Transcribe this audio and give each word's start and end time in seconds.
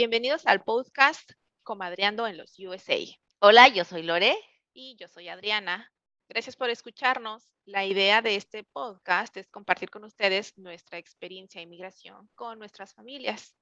Bienvenidos 0.00 0.46
al 0.46 0.64
podcast 0.64 1.32
Comadreando 1.62 2.26
en 2.26 2.38
los 2.38 2.58
USA. 2.58 2.96
Hola, 3.38 3.68
yo 3.68 3.84
soy 3.84 4.02
Lore. 4.02 4.34
Y 4.72 4.96
yo 4.96 5.08
soy 5.08 5.28
Adriana. 5.28 5.92
Gracias 6.26 6.56
por 6.56 6.70
escucharnos. 6.70 7.52
La 7.66 7.84
idea 7.84 8.22
de 8.22 8.34
este 8.34 8.64
podcast 8.64 9.36
es 9.36 9.50
compartir 9.50 9.90
con 9.90 10.04
ustedes 10.04 10.56
nuestra 10.56 10.96
experiencia 10.96 11.58
de 11.58 11.64
inmigración 11.64 12.30
con 12.34 12.58
nuestras 12.58 12.94
familias. 12.94 13.54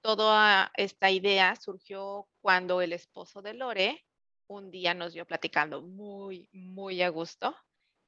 Toda 0.00 0.72
esta 0.78 1.10
idea 1.10 1.56
surgió 1.56 2.26
cuando 2.40 2.80
el 2.80 2.94
esposo 2.94 3.42
de 3.42 3.52
Lore 3.52 4.02
un 4.46 4.70
día 4.70 4.94
nos 4.94 5.12
vio 5.12 5.26
platicando 5.26 5.82
muy, 5.82 6.48
muy 6.52 7.02
a 7.02 7.10
gusto 7.10 7.54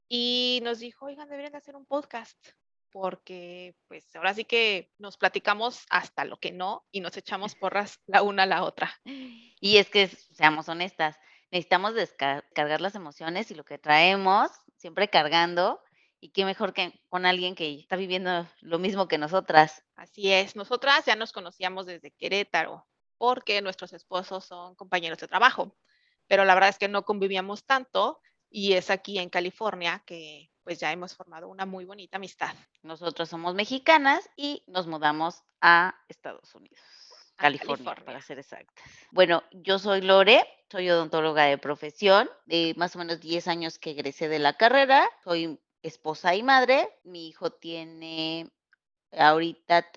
y 0.09 0.59
nos 0.63 0.79
dijo, 0.79 1.05
oigan, 1.05 1.29
deberían 1.29 1.51
de 1.51 1.59
hacer 1.59 1.75
un 1.75 1.85
podcast 1.85 2.35
porque 2.95 3.75
pues 3.89 4.15
ahora 4.15 4.33
sí 4.33 4.45
que 4.45 4.89
nos 4.99 5.17
platicamos 5.17 5.85
hasta 5.89 6.23
lo 6.23 6.37
que 6.37 6.53
no 6.53 6.85
y 6.93 7.01
nos 7.01 7.17
echamos 7.17 7.53
porras 7.59 7.99
la 8.07 8.21
una 8.21 8.43
a 8.43 8.45
la 8.45 8.63
otra. 8.63 8.89
Y 9.03 9.75
es 9.79 9.89
que, 9.89 10.07
seamos 10.07 10.69
honestas, 10.69 11.17
necesitamos 11.51 11.93
descargar 11.93 12.79
las 12.79 12.95
emociones 12.95 13.51
y 13.51 13.55
lo 13.55 13.65
que 13.65 13.77
traemos, 13.77 14.49
siempre 14.77 15.09
cargando, 15.09 15.81
y 16.21 16.29
qué 16.29 16.45
mejor 16.45 16.71
que 16.71 16.93
con 17.09 17.25
alguien 17.25 17.53
que 17.53 17.79
está 17.79 17.97
viviendo 17.97 18.47
lo 18.61 18.79
mismo 18.79 19.09
que 19.09 19.17
nosotras. 19.17 19.83
Así 19.97 20.31
es, 20.31 20.55
nosotras 20.55 21.03
ya 21.05 21.17
nos 21.17 21.33
conocíamos 21.33 21.87
desde 21.87 22.11
Querétaro, 22.11 22.87
porque 23.17 23.61
nuestros 23.61 23.91
esposos 23.91 24.45
son 24.45 24.73
compañeros 24.75 25.19
de 25.19 25.27
trabajo, 25.27 25.75
pero 26.27 26.45
la 26.45 26.53
verdad 26.53 26.69
es 26.69 26.79
que 26.79 26.87
no 26.87 27.03
convivíamos 27.03 27.65
tanto 27.65 28.21
y 28.49 28.71
es 28.71 28.89
aquí 28.89 29.19
en 29.19 29.29
California 29.29 30.01
que 30.05 30.49
pues 30.65 30.79
ya 30.79 30.91
hemos 30.91 31.15
formado 31.15 31.47
una 31.47 31.65
muy 31.65 31.85
bonita 31.85 32.17
amistad. 32.17 32.53
Nosotros 32.81 33.29
somos 33.29 33.53
mexicanas 33.53 34.27
y 34.35 34.63
nos 34.65 34.87
mudamos 34.87 35.43
a 35.61 35.95
Estados 36.09 36.53
Unidos. 36.55 36.79
California, 37.37 37.95
para 38.03 38.19
ser 38.21 38.39
exactas. 38.39 38.83
Bueno, 39.11 39.43
yo 39.51 39.77
soy 39.77 40.01
Lore, 40.01 40.43
soy 40.71 40.89
odontóloga 40.89 41.43
de 41.43 41.59
profesión, 41.59 42.29
de 42.45 42.73
más 42.77 42.95
o 42.95 42.99
menos 42.99 43.19
10 43.19 43.47
años 43.47 43.77
que 43.77 43.91
egresé 43.91 44.27
de 44.27 44.39
la 44.39 44.53
carrera, 44.53 45.07
soy 45.23 45.59
esposa 45.83 46.33
y 46.33 46.41
madre, 46.41 46.89
mi 47.03 47.27
hijo 47.27 47.51
tiene, 47.51 48.49
ahorita 49.11 49.91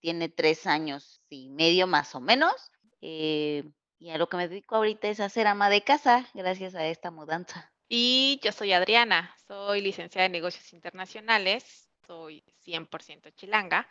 tiene 0.00 0.28
tres 0.28 0.66
años 0.66 1.22
y 1.30 1.48
medio 1.48 1.86
más 1.86 2.14
o 2.14 2.20
menos, 2.20 2.72
eh, 3.00 3.64
y 3.98 4.10
a 4.10 4.18
lo 4.18 4.28
que 4.28 4.36
me 4.36 4.48
dedico 4.48 4.76
ahorita 4.76 5.08
es 5.08 5.20
a 5.20 5.30
ser 5.30 5.46
ama 5.46 5.70
de 5.70 5.82
casa, 5.82 6.28
gracias 6.34 6.74
a 6.74 6.84
esta 6.86 7.10
mudanza. 7.10 7.69
Y 7.92 8.38
yo 8.40 8.52
soy 8.52 8.72
Adriana, 8.72 9.34
soy 9.48 9.80
licenciada 9.80 10.26
en 10.26 10.30
negocios 10.30 10.72
internacionales, 10.72 11.88
soy 12.06 12.40
100% 12.64 13.34
chilanga. 13.34 13.88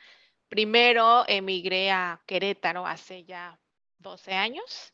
Primero 0.48 1.26
emigré 1.28 1.92
a 1.92 2.22
Querétaro 2.26 2.88
hace 2.88 3.26
ya 3.26 3.60
12 3.98 4.34
años, 4.34 4.94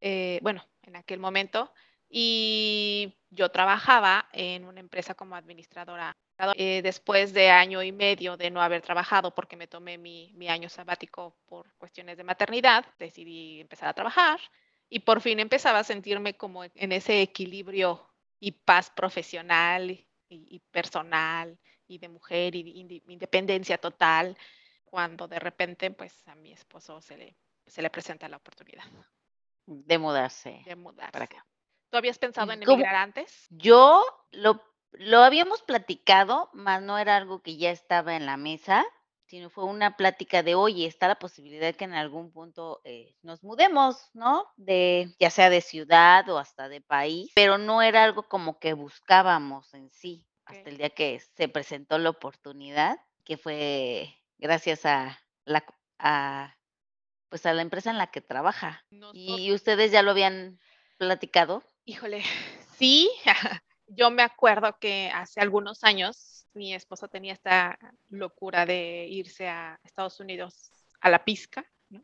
eh, 0.00 0.38
bueno, 0.42 0.64
en 0.82 0.94
aquel 0.94 1.18
momento, 1.18 1.72
y 2.08 3.16
yo 3.30 3.48
trabajaba 3.50 4.28
en 4.32 4.64
una 4.64 4.78
empresa 4.78 5.14
como 5.14 5.34
administradora. 5.34 6.16
Eh, 6.54 6.82
después 6.84 7.32
de 7.32 7.50
año 7.50 7.82
y 7.82 7.90
medio 7.90 8.36
de 8.36 8.50
no 8.52 8.62
haber 8.62 8.80
trabajado 8.80 9.34
porque 9.34 9.56
me 9.56 9.66
tomé 9.66 9.98
mi, 9.98 10.32
mi 10.34 10.48
año 10.48 10.68
sabático 10.68 11.36
por 11.46 11.74
cuestiones 11.78 12.16
de 12.16 12.22
maternidad, 12.22 12.84
decidí 13.00 13.60
empezar 13.60 13.88
a 13.88 13.94
trabajar 13.94 14.38
y 14.88 15.00
por 15.00 15.20
fin 15.20 15.40
empezaba 15.40 15.80
a 15.80 15.84
sentirme 15.84 16.34
como 16.34 16.62
en 16.62 16.92
ese 16.92 17.22
equilibrio 17.22 18.06
y 18.40 18.52
paz 18.52 18.90
profesional 18.90 19.90
y, 20.28 20.58
personal 20.70 21.58
y 21.86 21.98
de 21.98 22.08
mujer 22.08 22.54
y 22.54 22.62
de 22.62 23.02
independencia 23.06 23.78
total, 23.78 24.36
cuando 24.84 25.28
de 25.28 25.38
repente 25.38 25.90
pues 25.90 26.26
a 26.28 26.34
mi 26.34 26.52
esposo 26.52 27.00
se 27.00 27.16
le, 27.16 27.36
se 27.66 27.82
le 27.82 27.90
presenta 27.90 28.28
la 28.28 28.36
oportunidad. 28.36 28.84
De 29.66 29.98
mudarse. 29.98 30.62
De 30.64 30.76
mudarse. 30.76 31.12
Para 31.12 31.24
acá. 31.24 31.46
¿Tú 31.90 31.96
habías 31.96 32.18
pensado 32.18 32.52
en 32.52 32.62
emigrar 32.62 32.94
antes? 32.96 33.46
Yo 33.50 34.04
lo, 34.30 34.62
lo 34.92 35.22
habíamos 35.22 35.62
platicado, 35.62 36.50
más 36.52 36.82
no 36.82 36.98
era 36.98 37.16
algo 37.16 37.42
que 37.42 37.56
ya 37.56 37.70
estaba 37.70 38.16
en 38.16 38.26
la 38.26 38.36
mesa 38.36 38.84
sino 39.26 39.50
fue 39.50 39.64
una 39.64 39.96
plática 39.96 40.42
de, 40.42 40.54
oye, 40.54 40.86
está 40.86 41.08
la 41.08 41.18
posibilidad 41.18 41.66
de 41.66 41.74
que 41.74 41.84
en 41.84 41.94
algún 41.94 42.30
punto 42.32 42.80
eh, 42.84 43.14
nos 43.22 43.42
mudemos, 43.42 44.10
¿no? 44.14 44.46
De, 44.56 45.14
ya 45.18 45.30
sea 45.30 45.50
de 45.50 45.60
ciudad 45.60 46.28
o 46.28 46.38
hasta 46.38 46.68
de 46.68 46.80
país, 46.80 47.30
pero 47.34 47.58
no 47.58 47.82
era 47.82 48.04
algo 48.04 48.22
como 48.22 48.58
que 48.58 48.72
buscábamos 48.72 49.74
en 49.74 49.90
sí, 49.90 50.26
hasta 50.44 50.70
el 50.70 50.78
día 50.78 50.90
que 50.90 51.20
se 51.36 51.48
presentó 51.48 51.98
la 51.98 52.10
oportunidad, 52.10 52.98
que 53.24 53.36
fue 53.36 54.16
gracias 54.38 54.86
a 54.86 55.18
la, 55.44 55.64
pues 57.28 57.46
a 57.46 57.52
la 57.52 57.62
empresa 57.62 57.90
en 57.90 57.98
la 57.98 58.06
que 58.08 58.20
trabaja. 58.20 58.84
¿Y 59.12 59.52
ustedes 59.52 59.90
ya 59.90 60.02
lo 60.02 60.12
habían 60.12 60.60
platicado? 60.98 61.64
Híjole, 61.84 62.22
sí, 62.78 63.10
yo 63.88 64.10
me 64.10 64.22
acuerdo 64.22 64.78
que 64.78 65.10
hace 65.12 65.40
algunos 65.40 65.82
años 65.82 66.45
mi 66.56 66.74
esposo 66.74 67.08
tenía 67.08 67.34
esta 67.34 67.78
locura 68.08 68.66
de 68.66 69.06
irse 69.08 69.46
a 69.46 69.78
Estados 69.84 70.18
Unidos 70.20 70.70
a 71.00 71.10
la 71.10 71.24
pizca, 71.24 71.64
¿no? 71.90 72.02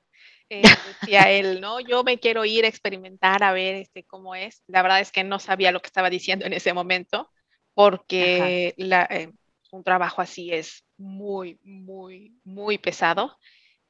Eh, 0.48 0.62
decía 1.00 1.30
él, 1.30 1.60
no, 1.60 1.80
yo 1.80 2.04
me 2.04 2.18
quiero 2.18 2.44
ir 2.44 2.64
a 2.64 2.68
experimentar 2.68 3.42
a 3.42 3.52
ver 3.52 3.76
este, 3.76 4.04
cómo 4.04 4.34
es. 4.34 4.62
La 4.66 4.82
verdad 4.82 5.00
es 5.00 5.10
que 5.10 5.24
no 5.24 5.38
sabía 5.38 5.72
lo 5.72 5.80
que 5.80 5.86
estaba 5.88 6.10
diciendo 6.10 6.44
en 6.44 6.52
ese 6.52 6.72
momento, 6.72 7.30
porque 7.74 8.74
eh, 8.76 9.32
un 9.70 9.82
trabajo 9.82 10.20
así 10.20 10.52
es 10.52 10.84
muy, 10.98 11.58
muy, 11.64 12.36
muy 12.44 12.78
pesado. 12.78 13.38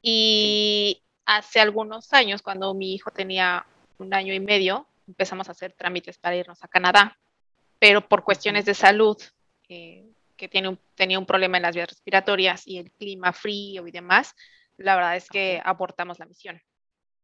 Y 0.01 1.03
hace 1.27 1.61
algunos 1.61 2.13
años, 2.13 2.43
cuando 2.43 2.73
mi 2.75 2.95
hijo 2.95 3.11
tenía 3.11 3.67
un 3.99 4.15
año 4.15 4.33
y 4.33 4.41
medio, 4.41 4.89
empezamos 5.09 5.49
a 5.49 5.53
hacer 5.53 5.73
trámites 5.73 6.19
para 6.19 6.37
irnos 6.37 6.63
a 6.63 6.69
Canadá, 6.69 7.19
pero 7.79 8.09
por 8.09 8.23
cuestiones 8.23 8.65
de 8.65 8.75
salud, 8.75 9.17
eh, 9.69 10.12
que 10.37 10.49
tiene 10.49 10.69
un, 10.69 10.79
tenía 10.95 11.19
un 11.19 11.27
problema 11.27 11.57
en 11.57 11.63
las 11.63 11.75
vías 11.75 11.89
respiratorias 11.89 12.67
y 12.67 12.79
el 12.79 12.91
clima 12.93 13.33
frío 13.33 13.87
y 13.87 13.91
demás, 13.91 14.35
la 14.77 14.97
verdad 14.97 15.17
es 15.17 15.29
que 15.29 15.61
abortamos 15.65 16.19
la 16.19 16.27
misión. 16.27 16.61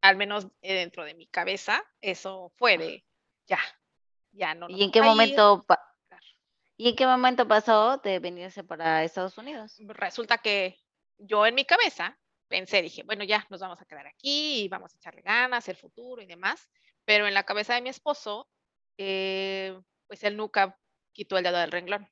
Al 0.01 0.17
menos 0.17 0.47
eh, 0.63 0.75
dentro 0.75 1.05
de 1.05 1.15
mi 1.15 1.27
cabeza, 1.27 1.83
eso 2.01 2.53
fue 2.57 2.79
de 2.79 3.05
ya, 3.47 3.59
ya 4.33 4.55
no. 4.55 4.69
¿Y 4.69 4.85
en 4.85 4.93
qué 4.93 5.03
momento 5.03 5.65
¿Y 6.81 6.91
en 6.91 6.95
qué 6.95 7.07
momento 7.07 7.49
pasó 7.49 7.97
de 7.97 8.21
venirse 8.21 8.63
para 8.63 9.03
Estados 9.03 9.37
Unidos? 9.37 9.75
Resulta 9.81 10.39
que 10.39 10.79
yo 11.19 11.45
en 11.45 11.57
mi 11.57 11.65
cabeza 11.65 12.17
pensé, 12.47 12.83
dije, 12.83 13.03
bueno, 13.03 13.25
ya 13.25 13.45
nos 13.51 13.61
vamos 13.61 13.81
a 13.81 13.85
quedar 13.85 14.07
aquí 14.07 14.63
y 14.63 14.69
vamos 14.69 14.95
a 14.95 14.97
echarle 14.97 15.23
ganas, 15.23 15.69
el 15.69 15.75
futuro 15.75 16.23
y 16.23 16.27
demás. 16.27 16.69
Pero 17.05 17.27
en 17.27 17.35
la 17.35 17.43
cabeza 17.43 17.75
de 17.75 17.83
mi 17.83 17.89
esposo, 17.89 18.49
eh, 18.97 19.77
pues 20.07 20.23
él 20.23 20.37
nunca 20.37 20.79
quitó 21.13 21.37
el 21.37 21.43
dedo 21.43 21.59
del 21.59 21.73
renglón. 21.73 22.09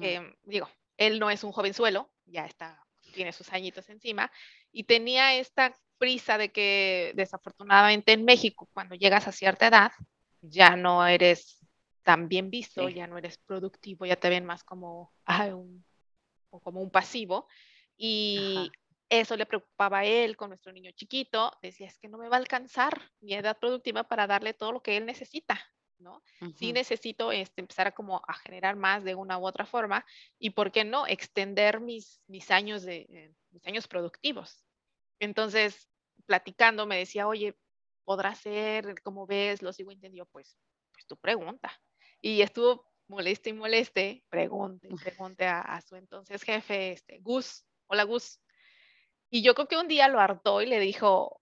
Em, 0.00 0.34
digo, 0.42 0.68
él 0.96 1.18
no 1.18 1.30
es 1.30 1.42
un 1.42 1.52
jovenzuelo, 1.52 2.10
ya 2.26 2.44
está, 2.44 2.84
tiene 3.14 3.32
sus 3.32 3.52
añitos 3.52 3.88
encima, 3.88 4.30
y 4.72 4.84
tenía 4.84 5.34
esta 5.34 5.74
prisa 5.98 6.38
de 6.38 6.50
que 6.50 7.12
desafortunadamente 7.14 8.12
en 8.12 8.24
México, 8.24 8.68
cuando 8.72 8.94
llegas 8.94 9.26
a 9.26 9.32
cierta 9.32 9.68
edad, 9.68 9.92
ya 10.40 10.76
no 10.76 11.06
eres 11.06 11.58
tan 12.02 12.28
bien 12.28 12.50
visto, 12.50 12.88
ya 12.88 13.06
no 13.06 13.18
eres 13.18 13.38
productivo, 13.38 14.06
ya 14.06 14.16
te 14.16 14.30
ven 14.30 14.44
más 14.44 14.64
como, 14.64 15.12
un, 15.26 15.84
como 16.62 16.80
un 16.80 16.90
pasivo. 16.90 17.46
Y 17.96 18.70
eso 19.10 19.36
le 19.36 19.46
preocupaba 19.46 19.98
a 19.98 20.04
él 20.04 20.36
con 20.36 20.48
nuestro 20.48 20.72
niño 20.72 20.90
chiquito. 20.92 21.52
Decía, 21.60 21.86
es 21.86 21.98
que 21.98 22.08
no 22.08 22.16
me 22.16 22.28
va 22.28 22.36
a 22.36 22.40
alcanzar 22.40 23.10
mi 23.20 23.34
edad 23.34 23.58
productiva 23.58 24.04
para 24.04 24.26
darle 24.26 24.54
todo 24.54 24.72
lo 24.72 24.82
que 24.82 24.96
él 24.96 25.04
necesita. 25.04 25.60
¿No? 26.00 26.22
Sí 26.56 26.72
necesito 26.72 27.32
este, 27.32 27.60
empezar 27.60 27.88
a 27.88 27.92
como 27.92 28.22
a 28.26 28.34
generar 28.34 28.76
más 28.76 29.04
de 29.04 29.14
una 29.14 29.38
u 29.38 29.46
otra 29.46 29.66
forma 29.66 30.04
y, 30.38 30.50
¿por 30.50 30.72
qué 30.72 30.84
no?, 30.84 31.06
extender 31.06 31.80
mis, 31.80 32.20
mis, 32.26 32.50
años, 32.50 32.82
de, 32.82 33.06
eh, 33.08 33.34
mis 33.50 33.66
años 33.66 33.86
productivos. 33.86 34.64
Entonces, 35.18 35.88
platicando, 36.26 36.86
me 36.86 36.98
decía, 36.98 37.28
oye, 37.28 37.56
¿podrá 38.04 38.34
ser? 38.34 39.00
¿Cómo 39.02 39.26
ves? 39.26 39.62
Lo 39.62 39.72
sigo 39.72 39.92
entendiendo. 39.92 40.28
Pues, 40.32 40.56
pues 40.92 41.06
tu 41.06 41.16
pregunta. 41.16 41.70
Y 42.20 42.42
estuvo 42.42 42.90
moleste 43.08 43.50
y 43.50 43.52
moleste, 43.52 44.24
pregunte, 44.28 44.88
pregunte 45.02 45.46
a, 45.46 45.60
a, 45.60 45.80
su 45.80 45.96
entonces 45.96 46.42
jefe, 46.42 46.92
este, 46.92 47.18
Gus, 47.20 47.64
hola 47.88 48.04
Gus. 48.04 48.40
Y 49.30 49.42
yo 49.42 49.54
creo 49.54 49.68
que 49.68 49.76
un 49.76 49.88
día 49.88 50.08
lo 50.08 50.20
hartó 50.20 50.62
y 50.62 50.66
le 50.66 50.78
dijo, 50.80 51.40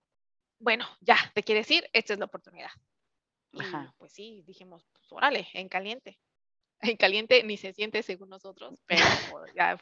bueno, 0.59 0.85
ya, 1.01 1.17
¿te 1.33 1.43
quieres 1.43 1.69
ir? 1.71 1.89
Esta 1.93 2.13
es 2.13 2.19
la 2.19 2.25
oportunidad. 2.25 2.71
Ajá. 3.57 3.93
pues 3.97 4.13
sí, 4.13 4.43
dijimos, 4.45 4.87
pues 4.93 5.11
órale, 5.11 5.47
en 5.53 5.69
caliente. 5.69 6.19
En 6.93 6.95
caliente 6.95 7.43
ni 7.43 7.57
se 7.57 7.73
siente 7.73 8.03
según 8.03 8.29
nosotros, 8.29 8.81
pero 8.85 9.03
ya 9.55 9.77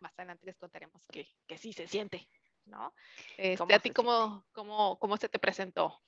más 0.00 0.18
adelante 0.18 0.46
les 0.46 0.56
contaremos 0.56 1.06
que, 1.06 1.28
que 1.46 1.58
sí 1.58 1.72
se 1.72 1.86
siente, 1.86 2.28
¿no? 2.64 2.92
Este, 3.36 3.72
¿A 3.72 3.78
ti 3.78 3.90
cómo, 3.90 4.44
cómo, 4.52 4.98
cómo 4.98 5.16
se 5.16 5.28
te 5.28 5.38
presentó? 5.38 6.02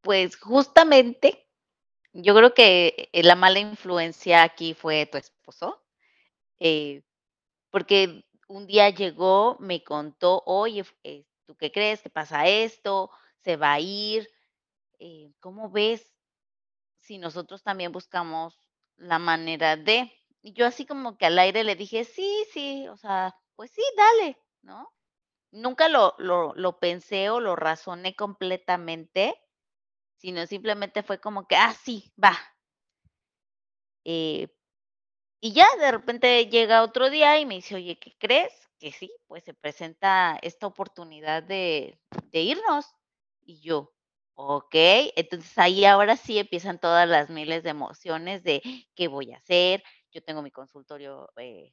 Pues 0.00 0.36
justamente, 0.36 1.46
yo 2.12 2.34
creo 2.34 2.54
que 2.54 3.10
eh, 3.12 3.22
la 3.22 3.36
mala 3.36 3.58
influencia 3.58 4.42
aquí 4.42 4.74
fue 4.74 5.06
tu 5.06 5.18
esposo, 5.18 5.84
eh, 6.58 7.02
porque 7.70 8.24
un 8.48 8.66
día 8.66 8.90
llegó, 8.90 9.56
me 9.60 9.84
contó, 9.84 10.42
oye, 10.46 10.84
eh, 11.04 11.24
¿tú 11.46 11.56
qué 11.56 11.70
crees? 11.70 12.00
¿Qué 12.02 12.10
pasa 12.10 12.48
esto? 12.48 13.10
¿Se 13.44 13.56
va 13.56 13.74
a 13.74 13.80
ir? 13.80 14.28
Eh, 15.00 15.32
¿cómo 15.40 15.70
ves 15.70 16.14
si 17.00 17.18
nosotros 17.18 17.62
también 17.64 17.92
buscamos 17.92 18.60
la 18.96 19.18
manera 19.18 19.76
de? 19.76 20.12
Y 20.42 20.52
yo 20.54 20.66
así 20.66 20.86
como 20.86 21.18
que 21.18 21.26
al 21.26 21.38
aire 21.38 21.64
le 21.64 21.76
dije: 21.76 22.04
"Sí, 22.04 22.46
sí, 22.52 22.88
o 22.88 22.96
sea, 22.96 23.36
pues 23.56 23.70
sí, 23.72 23.82
dale", 23.96 24.38
¿no? 24.62 24.92
Nunca 25.52 25.88
lo 25.88 26.14
lo 26.18 26.54
lo 26.56 26.78
pensé 26.80 27.30
o 27.30 27.40
lo 27.40 27.56
razoné 27.56 28.16
completamente, 28.16 29.34
sino 30.18 30.46
simplemente 30.46 31.02
fue 31.04 31.20
como 31.20 31.48
que: 31.48 31.56
"Ah, 31.56 31.74
sí, 31.74 32.12
va". 32.22 32.38
Eh, 34.04 34.48
y 35.40 35.52
ya 35.54 35.66
de 35.80 35.92
repente 35.92 36.46
llega 36.48 36.82
otro 36.84 37.10
día 37.10 37.40
y 37.40 37.46
me 37.46 37.56
dice: 37.56 37.76
"Oye, 37.76 37.98
¿qué 37.98 38.14
crees? 38.18 38.52
Que 38.78 38.92
sí, 38.92 39.12
pues 39.28 39.44
se 39.44 39.54
presenta 39.54 40.38
esta 40.42 40.66
oportunidad 40.68 41.42
de 41.44 42.00
de 42.32 42.40
irnos". 42.42 42.86
Y 43.46 43.60
yo: 43.60 43.92
"Okey". 44.48 45.12
Entonces, 45.16 45.56
ahí 45.58 45.84
ahora 45.84 46.16
sí 46.16 46.38
empiezan 46.38 46.78
todas 46.80 47.08
las 47.08 47.30
miles 47.30 47.62
de 47.62 47.70
emociones 47.70 48.42
de, 48.44 48.62
¿qué 48.94 49.08
voy 49.08 49.32
a 49.32 49.38
hacer? 49.38 49.82
Yo 50.12 50.22
tengo 50.22 50.42
mi 50.42 50.50
consultorio, 50.50 51.30
eh, 51.36 51.72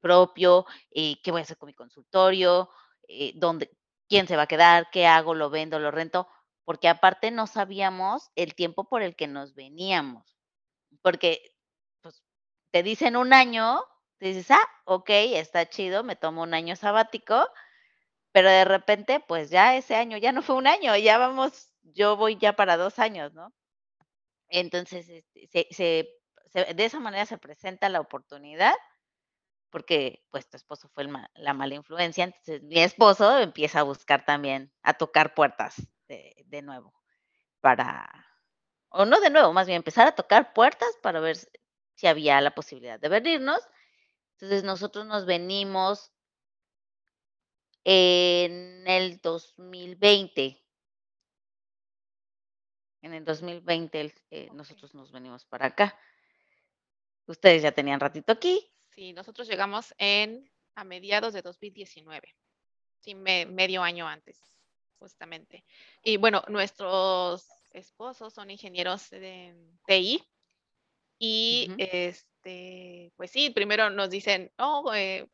propio, 0.00 0.66
eh, 0.92 1.16
¿qué 1.22 1.30
voy 1.30 1.40
a 1.40 1.44
hacer 1.44 1.56
con 1.58 1.68
mi 1.68 1.74
consultorio? 1.74 2.70
Eh, 3.08 3.32
¿dónde 3.36 3.70
quién 4.08 4.26
se 4.28 4.36
va 4.36 4.42
a 4.42 4.46
quedar? 4.46 4.88
¿Qué 4.92 5.06
hago? 5.06 5.34
¿Lo 5.34 5.50
vendo? 5.50 5.78
¿Lo 5.78 5.90
rento? 5.90 6.28
Porque 6.64 6.88
aparte 6.88 7.30
no 7.30 7.46
sabíamos 7.46 8.30
el 8.36 8.54
tiempo 8.54 8.84
por 8.88 9.02
el 9.02 9.16
que 9.16 9.26
nos 9.28 9.54
veníamos. 9.54 10.36
Porque, 11.02 11.42
pues, 12.02 12.22
te 12.72 12.82
dicen 12.84 13.16
un 13.16 13.32
año, 13.34 13.80
dices: 14.20 14.50
"Ah, 14.52 14.60
okey, 14.86 15.36
está 15.36 15.68
chido, 15.68 16.04
me 16.04 16.16
tomo 16.16 16.42
un 16.44 16.54
año 16.54 16.76
sabático", 16.76 17.48
pero 18.32 18.50
de 18.50 18.64
repente, 18.64 19.20
pues, 19.28 19.50
ya 19.50 19.76
ese 19.76 19.96
año 19.96 20.18
ya 20.18 20.32
no 20.32 20.42
fue 20.42 20.56
un 20.56 20.66
año, 20.68 20.96
ya 20.96 21.18
vamos 21.18 21.70
yo 21.94 22.16
voy 22.16 22.36
ya 22.38 22.54
para 22.54 22.76
2 22.76 22.98
años, 22.98 23.34
¿no? 23.34 23.52
Entonces, 24.48 25.08
este, 25.10 25.68
de 26.54 26.84
esa 26.84 27.00
manera 27.00 27.26
se 27.26 27.38
presenta 27.38 27.88
la 27.90 28.00
oportunidad, 28.00 28.74
porque, 29.70 30.24
pues, 30.30 30.48
tu 30.50 30.56
esposo 30.58 30.88
fue 30.94 31.06
la 31.34 31.54
mala 31.54 31.74
influencia. 31.76 32.24
Entonces, 32.24 32.62
mi 32.64 32.80
esposo 32.80 33.38
empieza 33.40 33.80
a 33.80 33.84
buscar 33.84 34.24
también, 34.26 34.72
a 34.82 34.94
tocar 34.94 35.34
puertas 35.34 35.76
de 36.08 36.34
de 36.46 36.62
nuevo 36.62 36.94
para 37.60 38.08
o 38.90 39.06
no 39.06 39.20
de 39.20 39.30
nuevo, 39.30 39.52
más 39.54 39.66
bien 39.68 39.78
empezar 39.78 40.06
a 40.08 40.14
tocar 40.16 40.52
puertas 40.54 40.88
para 41.02 41.20
ver 41.20 41.36
si 41.96 42.06
había 42.08 42.40
la 42.42 42.54
posibilidad 42.54 43.00
de 43.00 43.08
venirnos. 43.10 43.60
Entonces, 44.38 44.64
nosotros 44.64 45.06
nos 45.06 45.26
venimos 45.26 46.10
en 47.84 48.86
el 48.86 49.20
2020. 49.20 50.60
En 53.18 53.22
el 53.22 53.24
2020, 53.24 54.00
el 54.00 54.12
eh, 54.30 54.48
nosotros 54.54 54.94
nos 54.94 55.10
venimos 55.10 55.44
para 55.44 55.66
acá. 55.66 55.98
Ustedes 57.26 57.62
ya 57.62 57.72
tenían 57.72 57.98
ratito 57.98 58.32
aquí. 58.32 58.70
Sí, 58.90 59.12
nosotros 59.12 59.48
llegamos 59.48 59.92
en 59.98 60.48
a 60.76 60.84
mediados 60.84 61.34
de 61.34 61.42
2019. 61.42 62.36
Sí, 63.00 63.14
me 63.16 63.44
medio 63.46 63.82
año 63.82 64.06
antes, 64.06 64.40
justamente. 65.00 65.64
Y 66.04 66.16
bueno, 66.16 66.42
nuestros 66.48 67.48
esposos 67.72 68.34
son 68.34 68.50
ingenieros 68.52 69.10
de 69.10 69.56
TI 69.84 70.24
y, 71.18 71.70
Ujú. 71.70 71.76
este, 71.78 73.12
pues 73.16 73.32
sí, 73.32 73.50
primero 73.50 73.90
nos 73.90 74.10
dicen: 74.10 74.52
"No, 74.58 74.94
eh, 74.94 75.28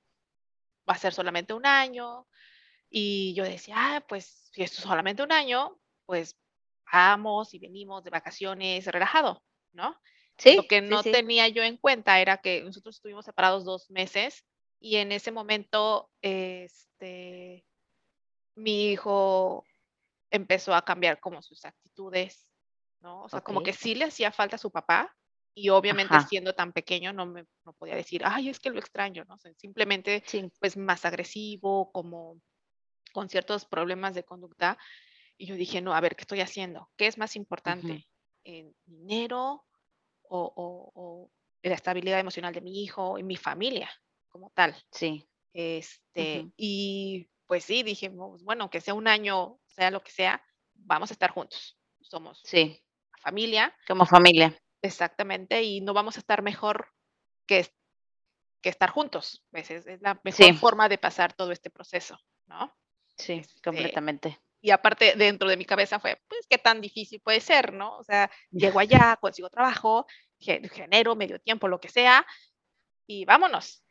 va 0.88 0.94
a 0.94 0.98
ser 0.98 1.12
solamente 1.14 1.54
un 1.54 1.66
año". 1.66 2.26
Y 2.90 3.34
yo 3.34 3.44
decía: 3.44 3.76
"Ah, 3.78 4.06
pues, 4.08 4.50
si 4.52 4.62
es 4.62 4.72
solamente 4.72 5.22
un 5.22 5.32
año, 5.32 5.80
pues, 6.06 6.36
y 7.54 7.58
venimos 7.60 8.04
de 8.04 8.10
vacaciones 8.10 8.86
relajado", 8.86 9.42
¿no? 9.72 9.96
Lo 10.46 10.66
Sí, 10.66 10.68
que 10.68 10.80
sí, 10.82 10.98
no 10.98 11.02
sí. 11.02 11.18
tenía 11.18 11.48
yo 11.48 11.62
en 11.64 11.76
cuenta 11.78 12.20
era 12.20 12.38
que 12.38 12.62
nosotros 12.64 12.96
estuvimos 12.96 13.24
separados 13.26 13.64
2 13.64 13.90
meses, 13.90 14.44
y 14.80 14.96
en 14.96 15.12
ese 15.12 15.32
momento, 15.32 16.10
este, 16.22 17.64
mi 18.56 18.90
hijo 18.92 19.64
empezó 20.32 20.74
a 20.74 20.84
cambiar 20.84 21.20
como 21.20 21.42
sus 21.42 21.64
actitudes, 21.66 22.48
¿no? 23.02 23.22
O 23.24 23.28
sea, 23.30 23.42
como 23.42 23.62
que 23.62 23.72
sí 23.74 23.94
le 23.96 24.06
hacía 24.06 24.32
falta 24.32 24.56
a 24.56 24.60
su 24.60 24.70
papá, 24.72 25.14
y 25.56 25.70
obviamente 25.70 26.20
Ajá. 26.20 26.20
siendo 26.20 26.54
tan 26.54 26.72
pequeño 26.72 27.12
no 27.14 27.26
me 27.26 27.46
no 27.66 27.74
podía 27.74 27.96
decir: 27.96 28.22
"Ay, 28.26 28.48
es 28.50 28.60
que 28.60 28.70
lo 28.70 28.78
extraño", 28.80 29.24
¿no? 29.28 29.34
O 29.36 29.38
sea, 29.38 29.52
simplemente, 29.56 30.24
Sí. 30.26 30.50
pues, 30.60 30.76
más 30.78 31.04
agresivo, 31.06 31.92
como 31.92 32.40
con 33.14 33.28
ciertos 33.30 33.66
problemas 33.66 34.14
de 34.16 34.24
conducta. 34.24 34.78
Y 35.40 35.46
yo 35.46 35.56
dije: 35.56 35.80
"No, 35.82 35.94
a 35.94 36.00
ver, 36.00 36.16
¿qué 36.16 36.22
estoy 36.22 36.40
haciendo? 36.40 36.90
¿Qué 36.96 37.06
es 37.06 37.18
más 37.18 37.36
importante? 37.36 38.06
¿El 38.44 38.74
dinero 38.84 39.64
o 40.24 40.52
o 40.56 40.92
o 40.94 41.32
la 41.62 41.74
estabilidad 41.74 42.20
emocional 42.20 42.54
de 42.54 42.60
mi 42.62 42.82
hijo 42.84 43.18
y 43.18 43.22
mi 43.24 43.36
familia 43.36 43.90
como 44.30 44.50
tal?". 44.52 44.76
Sí. 44.92 45.26
Este, 45.54 46.48
Ujú. 46.48 46.54
y 46.56 47.30
pues 47.46 47.64
sí, 47.64 47.82
dijimos: 47.84 48.44
"Bueno, 48.44 48.64
aunque 48.64 48.80
sea 48.82 48.94
un 48.94 49.08
año, 49.08 49.60
sea 49.68 49.90
lo 49.92 50.02
que 50.02 50.12
sea, 50.12 50.42
vamos 50.74 51.10
a 51.10 51.14
estar 51.14 51.30
juntos. 51.32 51.78
Somos 52.02 52.44
Sí. 52.44 52.80
familia". 53.22 53.74
Como 53.86 54.06
familia. 54.06 54.54
Exactamente, 54.82 55.62
y 55.62 55.80
no 55.80 55.94
vamos 55.94 56.16
a 56.16 56.20
estar 56.20 56.42
mejor 56.42 56.88
que 57.46 57.66
que 58.62 58.70
estar 58.70 58.90
juntos. 58.90 59.44
Pues, 59.52 59.70
es 59.70 59.86
es 59.86 60.02
la 60.02 60.20
mejor 60.24 60.54
Sí. 60.54 60.54
forma 60.54 60.88
de 60.90 60.98
pasar 60.98 61.34
todo 61.34 61.52
este 61.52 61.70
proceso, 61.70 62.18
¿no? 62.46 62.76
Sí, 63.18 63.48
Este, 63.70 64.02
completamente. 64.02 64.38
Y 64.64 64.70
aparte, 64.70 65.12
dentro 65.14 65.46
de 65.46 65.58
mi 65.58 65.66
cabeza 65.66 66.00
fue, 66.00 66.18
pues, 66.26 66.46
¿qué 66.48 66.56
tan 66.56 66.80
difícil 66.80 67.20
puede 67.20 67.40
ser, 67.40 67.74
no? 67.74 67.98
O 67.98 68.02
sea, 68.02 68.30
llego 68.50 68.80
allá, 68.80 69.18
consigo 69.20 69.50
trabajo, 69.50 70.06
ge 70.40 70.66
genero 70.72 71.14
medio 71.14 71.38
tiempo, 71.38 71.68
lo 71.68 71.78
que 71.78 71.90
sea, 71.90 72.26
y 73.06 73.26
vámonos. 73.26 73.84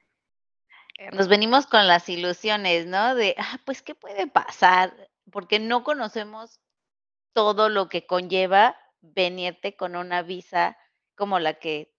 Nos 1.12 1.28
venimos 1.28 1.68
con 1.68 1.88
las 1.88 2.10
ilusiones, 2.10 2.88
¿no? 2.88 3.14
De: 3.14 3.36
"Ah, 3.38 3.60
pues, 3.66 3.84
¿qué 3.84 3.94
puede 3.94 4.26
pasar?". 4.26 5.12
Porque 5.32 5.60
no 5.60 5.84
conocemos 5.84 6.60
todo 7.34 7.70
lo 7.70 7.88
que 7.88 8.08
conlleva 8.08 8.76
venirte 9.02 9.76
con 9.76 9.96
una 9.96 10.24
visa 10.24 10.76
como 11.16 11.38
la 11.38 11.54
que 11.54 11.94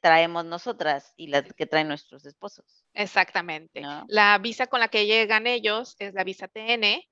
traemos 0.00 0.44
nosotras 0.44 1.12
y 1.16 1.28
la 1.28 1.44
que 1.44 1.66
traen 1.66 1.86
nuestros 1.86 2.26
esposos. 2.26 2.84
Exactamente. 2.92 3.82
¿No? 3.82 4.04
La 4.08 4.36
visa 4.38 4.66
con 4.66 4.80
la 4.80 4.88
que 4.88 5.06
llegan 5.06 5.46
ellos 5.46 5.94
es 6.00 6.12
la 6.14 6.24
visa 6.24 6.48
TN, 6.48 7.04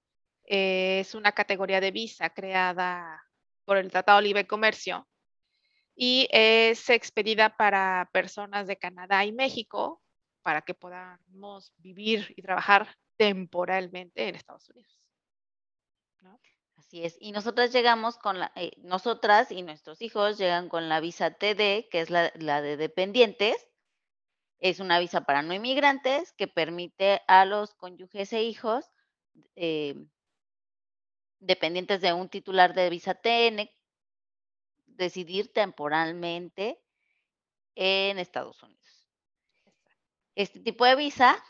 es 0.44 1.14
una 1.14 1.32
categoría 1.32 1.80
de 1.80 1.90
visa 1.90 2.30
creada 2.30 3.22
por 3.64 3.76
el 3.78 3.90
Tratado 3.90 4.18
de 4.18 4.24
Libre 4.24 4.46
Comercio, 4.46 5.08
y 5.96 6.28
es 6.30 6.90
expedida 6.90 7.56
para 7.56 8.10
personas 8.12 8.66
de 8.66 8.76
Canadá 8.76 9.24
y 9.24 9.32
México, 9.32 10.02
para 10.42 10.62
que 10.62 10.74
podamos 10.74 11.72
vivir 11.78 12.34
y 12.36 12.42
trabajar 12.42 12.96
temporalmente 13.16 14.28
en 14.28 14.34
Estados 14.34 14.68
Unidos. 14.68 15.00
Así 16.76 17.04
es. 17.04 17.16
Y 17.20 17.32
nosotras 17.32 17.72
llegamos 17.72 18.18
con 18.18 18.40
la 18.40 18.52
eh, 18.56 18.72
nosotras 18.78 19.52
y 19.52 19.62
nuestros 19.62 20.02
hijos 20.02 20.36
llegan 20.36 20.68
con 20.68 20.88
la 20.88 21.00
visa 21.00 21.30
TD, 21.30 21.88
que 21.88 22.00
es 22.00 22.10
la 22.10 22.30
de 22.62 22.76
dependientes. 22.76 23.56
Es 24.58 24.80
una 24.80 24.98
visa 24.98 25.22
para 25.22 25.42
no 25.42 25.54
inmigrantes 25.54 26.32
que 26.32 26.48
permite 26.48 27.22
a 27.28 27.44
los 27.44 27.74
cónyuges 27.74 28.32
e 28.32 28.42
hijos, 28.42 28.90
em 29.56 30.08
dependientes 31.46 32.00
de 32.00 32.12
un 32.12 32.28
titular 32.28 32.74
de 32.74 32.90
visa 32.90 33.14
TN 33.14 33.70
decidir 34.86 35.52
temporalmente 35.52 36.80
en 37.74 38.18
Estados 38.18 38.62
Unidos. 38.62 39.08
Este 40.34 40.60
tipo 40.60 40.84
de 40.84 40.96
visa, 40.96 41.42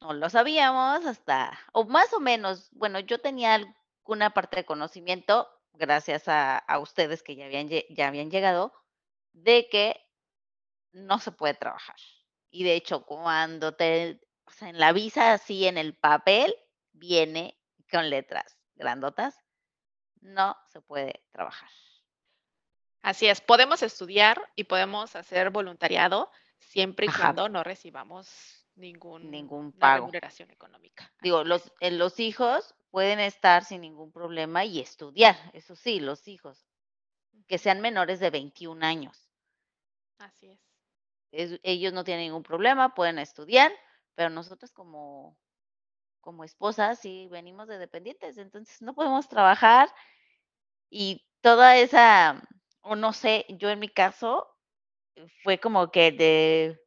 no 0.00 0.12
lo 0.12 0.28
sabíamos 0.30 1.06
hasta 1.06 1.58
o 1.72 1.84
más 1.84 2.12
o 2.12 2.20
menos, 2.20 2.68
bueno, 2.72 3.00
yo 3.00 3.20
tenía 3.20 3.54
alguna 3.54 4.30
parte 4.30 4.56
de 4.58 4.66
conocimiento, 4.66 5.48
gracias 5.72 6.28
a 6.28 6.58
a 6.58 6.78
ustedes 6.78 7.22
que 7.22 7.36
ya 7.36 7.46
habían 7.46 7.68
ya 7.68 8.08
habían 8.08 8.30
llegado, 8.30 8.72
de 9.32 9.68
que 9.68 10.00
no 10.92 11.18
se 11.18 11.32
puede 11.32 11.54
trabajar. 11.54 11.96
Y 12.50 12.64
de 12.64 12.74
hecho, 12.74 13.04
cuando 13.04 13.74
te 13.74 14.20
o 14.46 14.52
sea, 14.52 14.68
en 14.68 14.78
la 14.78 14.92
visa, 14.92 15.32
así 15.32 15.66
en 15.66 15.78
el 15.78 15.94
papel, 15.96 16.54
viene 16.92 17.58
con 17.90 18.08
letras 18.10 18.55
grandotas, 18.76 19.42
no 20.20 20.56
se 20.68 20.80
puede 20.80 21.24
trabajar. 21.32 21.70
Así 23.02 23.26
es, 23.28 23.40
podemos 23.40 23.82
estudiar 23.82 24.40
y 24.56 24.64
podemos 24.64 25.14
hacer 25.16 25.50
voluntariado, 25.50 26.30
siempre 26.58 27.06
y 27.06 27.08
Ajá. 27.08 27.22
cuando 27.24 27.48
no 27.48 27.62
recibamos 27.62 28.66
Ningún 28.74 29.30
ninguna 29.30 29.72
pago. 29.78 30.06
remuneración 30.06 30.50
económica. 30.50 31.10
Digo, 31.22 31.44
los 31.44 31.72
eh, 31.80 31.90
los 31.90 32.20
hijos 32.20 32.74
pueden 32.90 33.20
estar 33.20 33.64
sin 33.64 33.80
ningún 33.80 34.12
problema 34.12 34.64
y 34.64 34.80
estudiar, 34.80 35.36
eso 35.54 35.76
sí, 35.76 36.00
los 36.00 36.28
hijos, 36.28 36.66
que 37.46 37.58
sean 37.58 37.80
menores 37.80 38.20
de 38.20 38.30
21 38.30 38.84
años. 38.84 39.30
Así 40.18 40.50
es. 40.50 40.60
Es 41.32 41.60
ellos 41.62 41.92
no 41.92 42.04
tienen 42.04 42.24
ningún 42.24 42.42
problema, 42.42 42.94
pueden 42.94 43.18
estudiar, 43.18 43.72
pero 44.14 44.30
nosotros 44.30 44.72
como 44.72 45.36
como 46.26 46.42
esposas 46.44 46.98
sí 46.98 47.28
venimos 47.30 47.68
de 47.68 47.78
dependientes, 47.78 48.36
entonces 48.36 48.82
no 48.82 48.94
podemos 48.96 49.28
trabajar 49.28 49.88
y 50.90 51.24
toda 51.40 51.76
esa, 51.76 52.42
o 52.82 52.96
no 52.96 53.12
sé, 53.12 53.46
yo 53.48 53.70
en 53.70 53.78
mi 53.78 53.88
caso 53.88 54.48
fue 55.44 55.58
como 55.60 55.90
que 55.92 56.12
de 56.12 56.80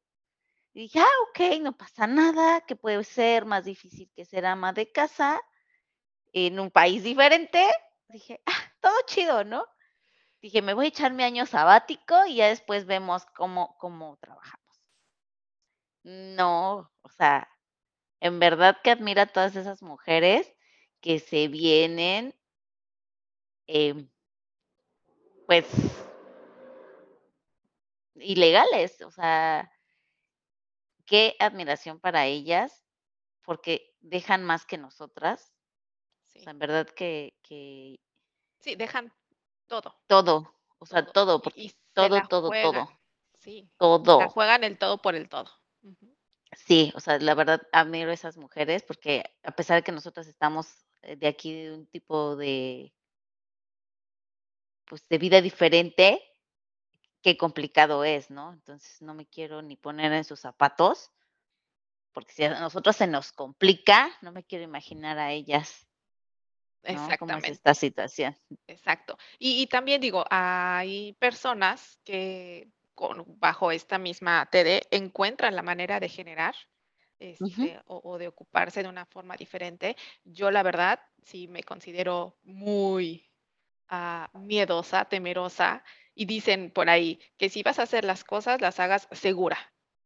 dije: 0.74 1.00
"Ah, 1.02 1.18
okey, 1.30 1.62
no 1.62 1.78
pasa 1.78 2.08
nada, 2.08 2.62
que 2.62 2.76
puede 2.78 3.04
ser 3.06 3.46
más 3.46 3.66
difícil 3.66 4.12
que 4.16 4.26
ser 4.26 4.46
ama 4.46 4.74
de 4.74 4.92
casa 4.92 5.42
en 6.34 6.60
un 6.60 6.72
país 6.72 7.04
diferente". 7.04 7.64
Dije: 8.10 8.42
"Ah, 8.48 8.74
todo 8.82 8.96
chido", 9.08 9.44
¿no? 9.46 9.66
Dije: 10.42 10.62
"Me 10.62 10.74
voy 10.76 10.88
a 10.88 10.90
echar 10.90 11.14
mi 11.14 11.24
año 11.24 11.46
sabático 11.48 12.26
y 12.28 12.36
ya 12.38 12.48
después 12.50 12.86
vemos 12.86 13.26
cómo 13.36 13.78
cómo 13.80 14.18
trabajamos". 14.22 14.82
No, 16.04 16.92
o 17.04 17.10
sea, 17.18 17.48
en 18.22 18.40
verdad 18.40 18.78
que 18.84 18.92
admiro 18.92 19.22
a 19.22 19.26
todas 19.28 19.56
esas 19.56 19.82
mujeres 19.82 20.54
que 21.02 21.20
se 21.20 21.48
vienen 21.48 22.36
em 23.68 24.10
pues 25.46 25.66
ilegales, 28.16 29.02
o 29.02 29.12
sea 29.12 29.72
qué 31.06 31.36
admiración 31.40 32.00
para 32.00 32.28
ellas, 32.28 32.86
porque 33.44 33.96
dejan 34.00 34.44
más 34.44 34.66
que 34.66 34.78
nosotras. 34.78 35.52
O 36.28 36.30
Sí. 36.30 36.40
sea, 36.42 36.52
en 36.52 36.60
verdad 36.60 36.88
que 36.88 37.36
que 37.42 38.00
Sí, 38.60 38.76
dejan 38.76 39.12
todo. 39.68 39.96
todo, 40.08 40.54
o 40.78 40.86
sea, 40.86 41.04
Todo. 41.06 41.12
todo, 41.14 41.42
y 41.56 41.72
porque 41.72 41.72
todo, 41.94 42.22
todo, 42.28 42.48
juegan. 42.50 42.74
todo, 42.74 43.00
Sí, 43.40 43.70
la 43.80 44.04
todo. 44.04 44.30
juegan 44.30 44.64
el 44.64 44.78
todo 44.78 45.02
por 45.02 45.16
el 45.16 45.30
todo. 45.30 45.50
Sí, 46.52 46.92
o 46.96 47.00
sea, 47.00 47.20
la 47.20 47.36
verdad 47.36 47.62
admiro 47.72 48.12
a 48.12 48.14
esas 48.14 48.38
mujeres 48.38 48.84
porque 48.84 49.24
a 49.44 49.52
pesar 49.52 49.78
de 49.78 49.84
que 49.84 49.92
nosotras 49.92 50.28
estamos, 50.28 50.86
eh, 51.02 51.16
de 51.16 51.28
aquí 51.28 51.64
de 51.64 51.74
un 51.74 51.88
tipo 51.88 52.36
de 52.36 52.94
pues, 54.86 55.08
de 55.08 55.18
vida 55.18 55.42
diferente, 55.42 56.22
qué 57.22 57.38
complicado 57.38 58.04
es, 58.04 58.32
¿no? 58.32 58.54
Entonces, 58.54 59.02
no 59.02 59.14
me 59.14 59.28
quiero 59.28 59.62
ni 59.62 59.76
poner 59.76 60.12
en 60.14 60.24
sus 60.24 60.40
zapatos 60.40 61.12
porque 62.12 62.34
si 62.34 62.44
a 62.44 62.60
nosotros 62.60 62.96
se 62.96 63.08
nos 63.08 63.32
complica, 63.32 64.10
no 64.22 64.32
me 64.32 64.44
quiero 64.44 64.64
imaginar 64.64 65.18
a 65.20 65.32
ellas. 65.32 65.88
¿No? 66.84 67.08
¿Cómo 67.20 67.38
es 67.38 67.50
esta 67.50 67.74
situación? 67.74 68.36
Exacto. 68.68 69.18
Y 69.38 69.62
y 69.62 69.68
también 69.68 70.02
digo, 70.02 70.26
hay 70.30 71.14
personas 71.14 72.00
que 72.04 72.70
con 73.00 73.24
bajo 73.40 73.72
esta 73.72 73.98
misma 73.98 74.46
TD 74.52 74.84
encuentran 74.92 75.56
la 75.56 75.64
manera 75.64 76.00
de 76.02 76.10
generar, 76.10 76.56
este, 77.20 77.80
o 77.88 78.02
o 78.04 78.18
de 78.18 78.28
ocuparse 78.28 78.84
de 78.84 78.90
una 78.90 79.06
forma 79.06 79.36
diferente. 79.38 79.96
Yo, 80.26 80.52
la 80.52 80.64
verdad, 80.64 81.00
sí 81.24 81.48
me 81.48 81.64
considero 81.64 82.38
muy, 82.44 83.32
ah, 83.90 84.30
miedosa, 84.36 85.06
temerosa, 85.06 85.84
y 86.16 86.26
dicen 86.26 86.72
por 86.72 86.90
ahí 86.90 87.20
que 87.38 87.50
si 87.50 87.64
vas 87.64 87.80
a 87.80 87.84
hacer 87.84 88.06
las 88.06 88.24
cosas, 88.26 88.62
las 88.62 88.80
hagas 88.82 89.08
segura. 89.14 89.58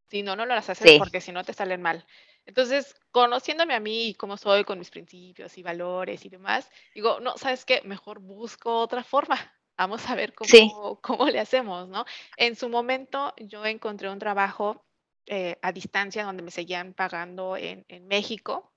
Si 0.09 0.23
no, 0.23 0.35
no 0.37 0.45
las 0.47 0.69
haces 0.69 0.93
Sí. 0.93 0.99
porque 0.99 1.21
si 1.21 1.31
no 1.33 1.43
te 1.45 1.53
salen 1.53 1.81
mal. 1.83 2.05
Entonces, 2.45 2.95
conociéndome 3.11 3.75
a 3.75 3.81
mí 3.81 4.09
y 4.09 4.15
cómo 4.15 4.37
soy 4.37 4.63
con 4.65 4.79
mis 4.79 4.91
principios 4.91 5.57
y 5.57 5.63
valores 5.63 6.25
y 6.25 6.29
demás, 6.29 6.69
digo: 6.95 7.19
"No, 7.21 7.37
¿sabes 7.37 7.65
qué? 7.65 7.81
Mejor 7.85 8.19
busco 8.21 8.79
otra 8.81 9.03
forma. 9.03 9.37
Vamos 9.77 10.07
a 10.09 10.15
ver 10.15 10.33
Sí. 10.41 10.73
cómo 10.75 10.99
cómo 11.01 11.25
le 11.29 11.39
hacemos", 11.39 11.87
¿no? 11.89 12.05
En 12.37 12.55
su 12.55 12.69
momento, 12.69 13.33
yo 13.37 13.65
encontré 13.65 14.09
un 14.09 14.19
trabajo, 14.19 14.85
eh, 15.25 15.57
a 15.61 15.71
distancia 15.71 16.23
donde 16.25 16.43
me 16.43 16.51
seguían 16.51 16.93
pagando 16.93 17.57
en 17.57 17.85
en 17.87 18.07
México, 18.07 18.71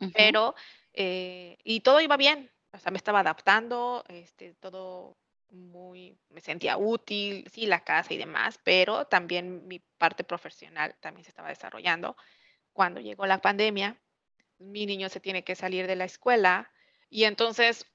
Ujú. 0.00 0.10
pero, 0.12 0.54
eh, 0.94 1.58
y 1.64 1.80
todo 1.82 2.00
iba 2.00 2.16
bien. 2.16 2.50
O 2.72 2.78
sea, 2.78 2.92
me 2.92 2.98
estaba 2.98 3.20
adaptando, 3.20 4.04
este, 4.08 4.54
todo 4.56 5.18
muy 5.50 6.18
me 6.30 6.40
sentía 6.42 6.76
útil, 6.78 7.46
sí, 7.52 7.66
la 7.66 7.84
casa 7.84 8.14
y 8.14 8.18
demás, 8.18 8.60
pero 8.64 9.06
también 9.06 9.66
mi 9.68 9.80
parte 9.98 10.24
profesional 10.24 10.96
también 11.00 11.24
se 11.24 11.30
estaba 11.30 11.48
desarrollando. 11.50 12.16
Cuando 12.74 13.00
llegó 13.00 13.26
la 13.26 13.40
pandemia, 13.40 14.00
mi 14.58 14.86
niño 14.86 15.08
se 15.10 15.20
tiene 15.20 15.44
que 15.44 15.56
salir 15.56 15.86
de 15.88 15.96
la 15.96 16.04
escuela 16.06 16.72
y 17.10 17.24
entonces 17.24 17.86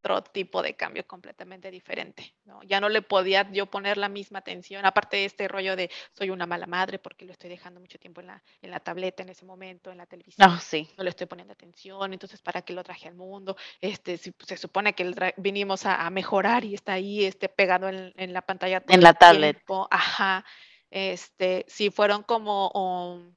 otro 0.00 0.22
tipo 0.22 0.62
de 0.62 0.74
cambio 0.76 1.06
completamente 1.06 1.70
diferente, 1.70 2.34
¿no? 2.44 2.62
Ya 2.62 2.80
no 2.80 2.88
le 2.88 3.02
podía 3.02 3.50
yo 3.52 3.66
poner 3.66 3.96
la 3.96 4.08
misma 4.08 4.38
atención, 4.40 4.86
aparte 4.86 5.16
de 5.18 5.24
este 5.24 5.48
rollo 5.48 5.76
de 5.76 5.90
soy 6.12 6.30
una 6.30 6.46
mala 6.46 6.66
madre 6.66 6.98
porque 6.98 7.24
lo 7.24 7.32
estoy 7.32 7.50
dejando 7.50 7.80
mucho 7.80 7.98
tiempo 7.98 8.20
en 8.20 8.28
la 8.28 8.42
en 8.62 8.70
la 8.70 8.80
tableta 8.80 9.22
en 9.22 9.28
ese 9.30 9.44
momento, 9.44 9.90
en 9.90 9.98
la 9.98 10.06
televisión, 10.06 10.50
Oh, 10.50 10.58
sí. 10.60 10.88
no 10.96 11.04
le 11.04 11.10
estoy 11.10 11.26
poniendo 11.26 11.52
atención, 11.52 12.12
entonces, 12.12 12.40
¿para 12.42 12.62
qué 12.62 12.72
lo 12.72 12.82
traje 12.84 13.08
al 13.08 13.14
mundo? 13.14 13.56
Este, 13.80 14.16
si 14.18 14.32
se 14.46 14.56
supone 14.56 14.94
que 14.94 15.12
vinimos 15.36 15.84
a 15.86 16.06
a 16.06 16.10
mejorar 16.10 16.64
y 16.64 16.74
está 16.74 16.92
ahí, 16.94 17.24
este, 17.24 17.48
pegado 17.48 17.88
en 17.88 18.12
en 18.16 18.32
la 18.32 18.42
pantalla 18.42 18.80
todo 18.80 18.94
En 18.94 19.02
la 19.02 19.12
tablet. 19.14 19.58
ajá. 19.90 20.44
Este, 20.90 21.64
sí 21.68 21.90
fueron 21.90 22.22
como, 22.22 22.70
um, 22.70 23.34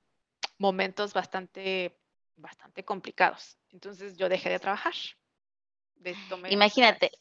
momentos 0.57 1.13
bastante 1.13 1.97
bastante 2.37 2.83
complicados. 2.83 3.57
Entonces, 3.71 4.17
yo 4.17 4.27
dejé 4.29 4.49
de 4.49 4.59
trabajar. 4.59 4.93
De 6.03 6.15
Imagínate 6.50 7.12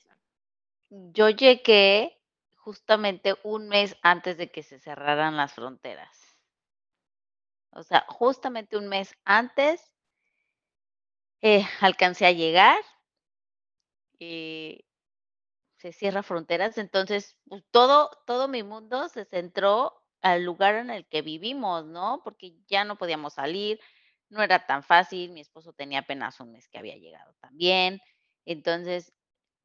yo 0.91 1.31
llegué 1.31 2.19
justamente 2.57 3.35
un 3.45 3.69
mes 3.69 3.97
antes 4.03 4.37
de 4.37 4.51
que 4.51 4.63
se 4.63 4.79
cerraran 4.79 5.37
las 5.37 5.53
fronteras. 5.53 6.39
O 7.73 7.83
sea, 7.83 8.05
justamente 8.09 8.77
un 8.77 8.89
mes 8.89 9.15
antes 9.25 9.93
eh, 11.41 11.65
alcancé 11.81 12.27
a 12.27 12.33
llegar 12.33 12.79
eh, 14.19 14.85
se 15.79 15.93
cierra 15.93 16.23
fronteras, 16.23 16.77
entonces, 16.77 17.39
pues, 17.49 17.65
todo 17.71 18.11
todo 18.27 18.49
mi 18.49 18.63
mundo 18.63 19.09
se 19.09 19.25
centró 19.25 19.95
al 20.21 20.45
lugar 20.45 20.75
en 20.75 20.91
el 20.91 21.07
que 21.07 21.23
vivimos, 21.23 21.87
¿no? 21.87 22.21
Porque 22.23 22.55
ya 22.67 22.85
no 22.85 22.99
podíamos 22.99 23.35
salir, 23.35 23.81
no 24.29 24.43
era 24.43 24.67
tan 24.67 24.83
fácil, 24.83 25.33
mi 25.33 25.41
esposo 25.41 25.73
tenía 25.73 26.01
apenas 26.01 26.39
un 26.41 26.53
mes 26.53 26.69
que 26.69 26.79
había 26.79 26.97
llegado 26.97 27.33
también. 27.41 28.01
Entonces, 28.47 29.13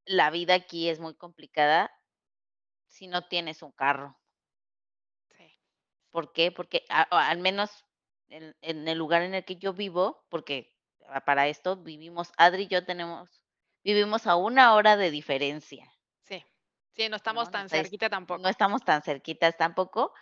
la 0.05 0.31
vida 0.31 0.55
aquí 0.55 0.89
es 0.89 0.99
muy 0.99 1.15
complicada 1.15 1.91
si 2.87 3.07
no 3.07 3.27
tienes 3.27 3.61
un 3.63 3.71
carro. 3.71 4.17
Sí. 5.29 5.57
¿Por 6.13 6.31
qué? 6.33 6.51
Porque 6.51 6.85
a 6.89 7.01
al 7.29 7.39
menos 7.39 7.85
en 8.29 8.55
en 8.61 8.87
el 8.87 8.97
lugar 8.97 9.21
en 9.21 9.33
el 9.35 9.45
que 9.45 9.57
yo 9.57 9.73
vivo, 9.73 10.25
porque, 10.29 10.73
ah, 11.07 11.21
para 11.25 11.47
esto 11.47 11.77
vivimos 11.77 12.31
Adri 12.37 12.63
y 12.63 12.67
yo 12.67 12.85
tenemos 12.85 13.41
vivimos 13.83 14.25
a 14.27 14.35
una 14.35 14.73
hora 14.75 14.97
de 14.97 15.11
diferencia. 15.11 15.85
Sí. 16.23 16.43
Sí, 16.95 17.09
no 17.09 17.15
¿No? 17.29 17.41
estamos 17.41 17.49
No 17.49 17.51
tan 17.51 17.69
estáis 17.69 17.69
cerquita 17.69 18.09
no 18.33 18.49
tampoco. 18.49 18.49
estamos 18.49 18.83
tan 18.83 19.01
cerquitas 19.01 19.57
tampoco. 19.57 20.13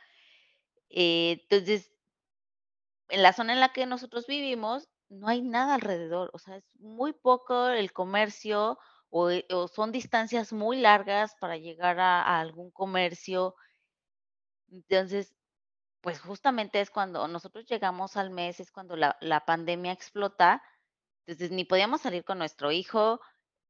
Eh, 0.89 1.39
entonces 1.49 1.93
en 3.09 3.21
la 3.23 3.33
zona 3.33 3.53
en 3.53 3.59
la 3.59 3.73
que 3.73 3.85
nosotros 3.85 4.27
vivimos, 4.27 4.89
no 5.13 5.27
hay 5.29 5.41
nada 5.41 5.75
alrededor, 5.75 6.29
o 6.33 6.39
sea, 6.39 6.57
es 6.57 6.65
muy 6.79 7.13
poco 7.13 7.67
el 7.69 7.93
comercio, 7.93 8.79
o 9.09 9.29
e 9.31 9.45
o 9.51 9.67
son 9.67 9.91
distancias 9.91 10.53
muy 10.53 10.79
largas 10.81 11.35
para 11.39 11.57
llegar 11.57 11.99
a 11.99 12.21
a 12.23 12.39
algún 12.41 12.71
comercio. 12.71 13.55
Entonces, 14.71 15.33
pues, 16.01 16.21
justamente 16.21 16.81
es 16.81 16.91
cuando 16.91 17.27
nosotros 17.27 17.65
llegamos 17.67 18.17
al 18.17 18.31
mes, 18.31 18.59
es 18.59 18.71
cuando 18.71 18.95
la 18.97 19.17
la 19.21 19.45
pandemia 19.45 19.91
explota. 19.93 20.63
Entonces, 21.27 21.51
ni 21.51 21.65
podíamos 21.65 22.01
salir 22.01 22.25
con 22.25 22.39
nuestro 22.39 22.71
hijo, 22.71 23.21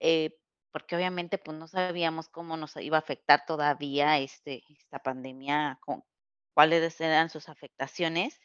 eh, 0.01 0.38
porque 0.71 0.95
obviamente, 0.97 1.38
pues, 1.39 1.57
no 1.57 1.67
sabíamos 1.67 2.29
cómo 2.29 2.57
nos 2.57 2.75
iba 2.77 2.97
a 2.97 3.01
afectar 3.01 3.45
todavía, 3.47 4.19
este, 4.19 4.63
esta 4.69 5.00
pandemia, 5.00 5.79
con 5.81 6.03
cuáles 6.55 7.00
eran 7.01 7.29
sus 7.29 7.50
afectaciones. 7.50 8.39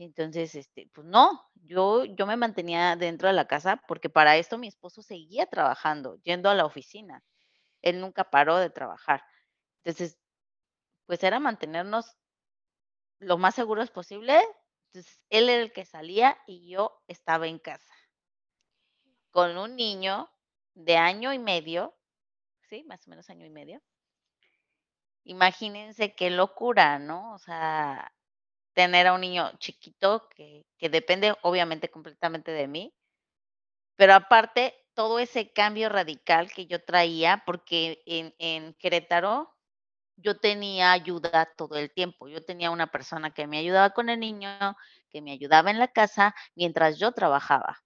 Entonces, 0.00 0.54
este, 0.54 0.88
pues 0.94 1.06
no, 1.06 1.42
yo 1.54 2.06
yo 2.06 2.26
me 2.26 2.36
mantenía 2.36 2.96
dentro 2.96 3.28
de 3.28 3.34
la 3.34 3.46
casa, 3.46 3.82
porque 3.86 4.08
para 4.08 4.36
esto 4.38 4.56
mi 4.56 4.66
esposo 4.66 5.02
seguía 5.02 5.44
trabajando, 5.46 6.16
yendo 6.22 6.48
a 6.48 6.54
la 6.54 6.64
oficina. 6.64 7.22
Él 7.82 8.00
nunca 8.00 8.30
paró 8.30 8.56
de 8.58 8.70
trabajar. 8.70 9.22
Entonces, 9.84 10.18
pues, 11.06 11.22
era 11.24 11.40
mantenernos 11.40 12.16
lo 13.20 13.38
más 13.38 13.54
seguros 13.54 13.90
posible. 13.90 14.40
Entonces, 14.86 15.22
él 15.30 15.48
era 15.48 15.62
el 15.62 15.72
que 15.72 15.84
salía 15.84 16.36
y 16.46 16.70
yo 16.70 17.02
estaba 17.06 17.46
en 17.46 17.58
casa. 17.58 17.94
Con 19.30 19.58
un 19.58 19.76
niño 19.76 20.30
de 20.74 20.96
año 20.96 21.32
y 21.32 21.38
medio, 21.38 21.94
sí, 22.70 22.84
más 22.84 23.06
o 23.06 23.10
menos 23.10 23.30
año 23.30 23.46
y 23.46 23.50
medio. 23.50 23.82
Imagínense 25.24 26.14
qué 26.14 26.30
locura, 26.30 26.98
¿no? 26.98 27.34
O 27.34 27.38
sea, 27.38 28.12
tener 28.80 29.06
a 29.06 29.12
un 29.14 29.20
niño 29.20 29.52
chiquito 29.58 30.28
que 30.34 30.64
que 30.78 30.88
depende, 30.88 31.34
obviamente, 31.42 31.90
completamente 31.90 32.52
de 32.52 32.66
mí. 32.66 32.94
Pero 33.98 34.14
aparte, 34.14 34.74
todo 34.94 35.18
ese 35.18 35.52
cambio 35.52 35.88
radical 35.90 36.50
que 36.52 36.66
yo 36.66 36.82
traía, 36.84 37.42
porque 37.46 38.02
en 38.06 38.34
en 38.38 38.74
Querétaro 38.74 39.54
yo 40.16 40.38
tenía 40.38 40.92
ayuda 40.92 41.46
todo 41.56 41.76
el 41.76 41.90
tiempo. 41.92 42.28
Yo 42.28 42.44
tenía 42.44 42.70
una 42.70 42.88
persona 42.88 43.32
que 43.32 43.46
me 43.46 43.58
ayudaba 43.58 43.90
con 43.90 44.08
el 44.10 44.20
niño, 44.20 44.50
que 45.10 45.22
me 45.22 45.32
ayudaba 45.32 45.70
en 45.70 45.78
la 45.78 45.88
casa 45.88 46.34
mientras 46.54 46.98
yo 46.98 47.12
trabajaba. 47.12 47.82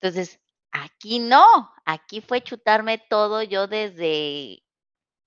Entonces, 0.00 0.40
aquí 0.72 1.18
no, 1.20 1.44
aquí 1.84 2.20
fue 2.22 2.42
chutarme 2.42 2.98
todo 2.98 3.42
yo 3.42 3.66
desde 3.68 4.62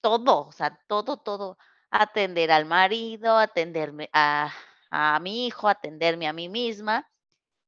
todo, 0.01 0.47
o 0.47 0.51
sea, 0.51 0.79
todo, 0.87 1.17
todo. 1.17 1.57
Atender 1.91 2.51
al 2.51 2.65
marido, 2.65 3.37
atenderme 3.37 4.09
a, 4.13 4.53
a 4.91 5.19
mi 5.19 5.47
hijo, 5.47 5.67
atenderme 5.67 6.27
a 6.27 6.33
mí 6.33 6.49
misma. 6.49 7.09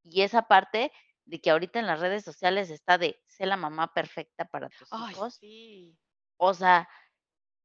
Y 0.04 0.22
esa 0.24 0.44
parte 0.44 0.92
de 1.26 1.42
que 1.42 1.52
ahorita 1.52 1.80
en 1.80 1.88
las 1.88 2.00
redes 2.00 2.24
sociales 2.24 2.70
está 2.70 2.98
de 2.98 3.22
ser 3.28 3.48
la 3.50 3.58
mamá 3.58 3.94
perfecta 3.94 4.46
para 4.46 4.70
tus 4.72 4.90
Ay, 4.92 5.16
hijos. 5.16 5.42
sí, 5.42 5.98
O 6.38 6.54
sea, 6.54 6.90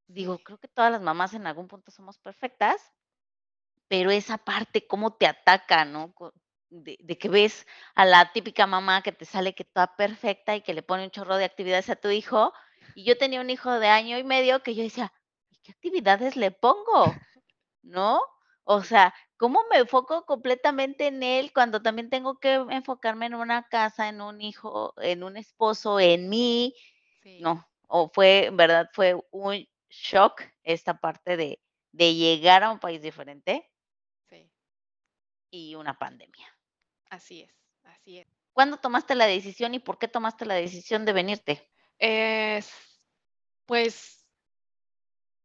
digo, 0.08 0.38
creo 0.40 0.58
que 0.58 0.68
todas 0.68 0.92
las 0.92 1.02
mamás 1.02 1.34
en 1.34 1.46
algún 1.46 1.68
punto 1.68 1.90
somos 1.92 2.18
perfectas, 2.18 2.92
pero 3.88 4.10
esa 4.10 4.38
parte, 4.38 4.86
cómo 4.86 5.16
te 5.16 5.26
ataca, 5.26 5.84
¿no? 5.84 6.12
De, 6.68 6.98
de 7.00 7.18
que 7.18 7.28
ves 7.28 7.66
a 7.94 8.04
la 8.04 8.32
típica 8.32 8.66
mamá 8.66 9.02
que 9.02 9.12
te 9.12 9.24
sale 9.24 9.54
que 9.54 9.64
toda 9.64 9.96
perfecta 9.96 10.56
y 10.56 10.62
que 10.62 10.74
le 10.74 10.82
pone 10.82 11.04
un 11.04 11.10
chorro 11.10 11.36
de 11.36 11.44
actividades 11.44 11.88
a 11.90 11.96
tu 11.96 12.08
hijo. 12.10 12.52
Y 12.94 13.04
yo 13.04 13.16
tenía 13.18 13.40
un 13.40 13.50
hijo 13.50 13.78
de 13.78 13.88
año 13.88 14.18
y 14.18 14.24
medio 14.24 14.62
que 14.62 14.74
yo 14.74 14.82
decía, 14.82 15.12
¿y 15.50 15.56
qué 15.58 15.72
actividades 15.72 16.36
le 16.36 16.50
pongo? 16.50 17.22
¿No? 17.82 18.20
O 18.64 18.82
sea, 18.82 19.14
¿cómo 19.36 19.60
me 19.70 19.78
enfoco 19.78 20.24
completamente 20.26 21.06
en 21.08 21.22
él 21.22 21.52
cuando 21.52 21.82
también 21.82 22.10
tengo 22.10 22.38
que 22.40 22.54
enfocarme 22.70 23.26
en 23.26 23.34
una 23.34 23.68
casa, 23.68 24.08
en 24.08 24.20
un 24.20 24.40
hijo, 24.40 24.94
en 24.98 25.22
un 25.22 25.36
esposo, 25.36 26.00
en 26.00 26.28
mí? 26.28 26.74
sí, 27.22 27.48
No, 27.48 27.66
o 27.88 28.10
fue, 28.14 28.46
en 28.46 28.56
verdad, 28.56 28.88
fue 28.94 29.16
un 29.32 29.66
shock 29.90 30.42
esta 30.64 30.98
parte 31.00 31.36
de 31.36 31.60
de 31.92 32.14
llegar 32.14 32.62
a 32.64 32.70
un 32.72 32.78
país 32.80 33.02
diferente 33.02 33.70
sí, 34.28 34.50
y 35.50 35.74
una 35.74 35.98
pandemia. 35.98 36.46
así 37.10 37.42
es, 37.42 37.52
así 37.82 38.18
es. 38.18 38.28
¿Cuándo 38.52 38.78
tomaste 38.78 39.14
la 39.14 39.26
decisión 39.26 39.74
y 39.74 39.78
por 39.78 39.98
qué 40.00 40.08
tomaste 40.08 40.46
la 40.46 40.54
decisión 40.54 41.04
de 41.04 41.12
venirte? 41.12 41.70
Es, 41.98 42.72
pues, 43.66 44.26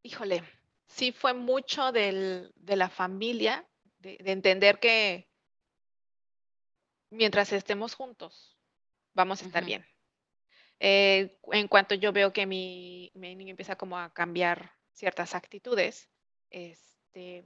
híjole, 0.04 0.44
sí 0.88 1.12
fue 1.12 1.34
mucho 1.34 1.92
del, 1.92 2.52
de 2.56 2.76
la 2.76 2.90
familia, 2.90 3.68
de, 4.01 4.17
de 4.17 4.31
entender 4.31 4.79
que 4.79 5.27
mientras 7.10 7.51
estemos 7.51 7.93
juntos, 7.93 8.58
vamos 9.13 9.41
a 9.41 9.46
estar 9.46 9.63
bien. 9.63 9.86
Eh, 10.79 11.38
en 11.51 11.67
cuanto 11.67 11.93
yo 11.93 12.12
veo 12.12 12.34
que 12.34 12.48
mi, 12.48 13.12
mi 13.13 13.36
niño 13.36 13.51
empieza 13.51 13.75
como 13.75 14.00
a 14.00 14.12
cambiar 14.12 14.74
ciertas 14.93 15.36
actitudes, 15.36 16.10
este, 16.50 17.46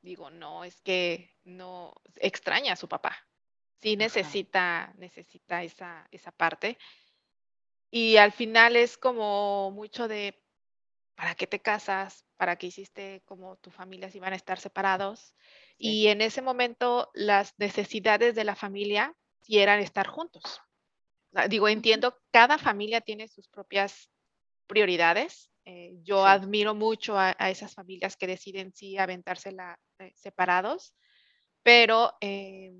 digo, 0.00 0.30
no, 0.30 0.64
es 0.64 0.80
que 0.80 1.30
no 1.44 1.92
extraña 2.16 2.72
a 2.72 2.76
su 2.76 2.88
papá. 2.88 3.16
Sí 3.76 3.96
necesita, 3.96 4.92
necesita 4.96 5.62
esa, 5.62 6.08
esa 6.10 6.32
parte. 6.32 6.78
Y 7.90 8.16
al 8.16 8.32
final 8.32 8.76
es 8.76 8.96
como 8.96 9.70
mucho 9.70 10.08
de, 10.08 10.40
¿para 11.18 11.34
qué 11.34 11.48
te 11.48 11.60
casas? 11.60 12.24
¿Para 12.36 12.56
qué 12.56 12.68
hiciste 12.68 13.22
como 13.26 13.56
tu 13.56 13.72
familia 13.72 14.08
si 14.08 14.20
van 14.20 14.34
a 14.34 14.36
estar 14.36 14.60
separados? 14.60 15.34
sí, 15.80 15.98
Y 15.98 16.06
en 16.06 16.20
ese 16.22 16.42
momento 16.42 17.10
las 17.12 17.54
necesidades 17.58 18.36
de 18.36 18.44
la 18.44 18.54
familia 18.54 19.16
sí 19.42 19.58
eran 19.58 19.80
estar 19.80 20.06
juntos. 20.06 20.62
Sea, 21.32 21.48
digo, 21.48 21.68
entiendo, 21.68 22.16
cada 22.30 22.56
familia 22.56 23.00
tiene 23.00 23.26
sus 23.26 23.48
propias 23.48 24.10
prioridades. 24.68 25.50
Eh, 25.64 25.98
yo 26.04 26.24
sí, 26.24 26.26
admiro 26.26 26.76
mucho 26.76 27.18
a, 27.18 27.34
a 27.38 27.50
esas 27.50 27.74
familias 27.74 28.16
que 28.16 28.28
deciden 28.28 28.72
sí 28.72 28.96
aventársela 28.96 29.80
eh, 29.98 30.12
separados, 30.14 30.94
pero 31.64 32.12
eh, 32.20 32.72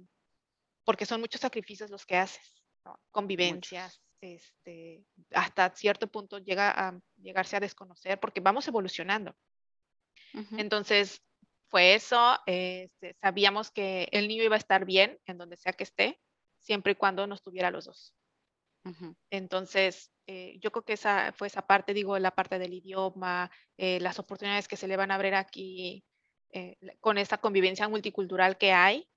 porque 0.84 1.06
son 1.06 1.20
muchos 1.20 1.40
sacrificios 1.40 1.90
los 1.90 2.06
que 2.06 2.16
haces, 2.16 2.62
¿no? 2.84 3.00
Convivencias, 3.10 4.00
este, 4.20 5.04
hasta 5.32 5.70
cierto 5.74 6.06
punto 6.08 6.38
llega 6.38 6.70
a 6.70 6.98
llegarse 7.16 7.56
a 7.56 7.60
desconocer 7.60 8.18
porque 8.18 8.40
vamos 8.40 8.66
evolucionando. 8.68 9.34
Entonces, 10.56 11.22
fue 11.68 11.94
eso, 11.94 12.38
este, 12.46 13.14
sabíamos 13.20 13.70
que 13.70 14.08
el 14.12 14.28
niño 14.28 14.44
iba 14.44 14.56
a 14.56 14.58
estar 14.58 14.84
bien 14.84 15.18
en 15.26 15.38
donde 15.38 15.56
sea 15.56 15.72
que 15.72 15.84
esté, 15.84 16.20
siempre 16.58 16.92
y 16.92 16.96
cuando 16.96 17.26
nos 17.26 17.42
tuviera 17.42 17.70
los 17.70 17.86
dos. 17.86 18.14
Entonces, 19.30 20.10
eh, 20.26 20.58
yo 20.60 20.70
creo 20.70 20.84
que 20.84 20.94
esa 20.94 21.32
fue 21.32 21.46
esa 21.46 21.62
parte, 21.62 21.92
digo, 21.92 22.18
la 22.18 22.30
parte 22.30 22.58
del 22.58 22.72
idioma, 22.72 23.50
eh, 23.76 24.00
las 24.00 24.18
oportunidades 24.18 24.66
que 24.66 24.76
se 24.76 24.88
le 24.88 24.96
van 24.96 25.10
a 25.10 25.16
abrir 25.16 25.34
aquí, 25.34 26.04
eh, 26.52 26.76
con 27.00 27.18
esta 27.18 27.36
convivencia 27.38 27.86
multicultural 27.88 28.56
que 28.56 28.72
hay, 28.72 29.00
sí. 29.00 29.08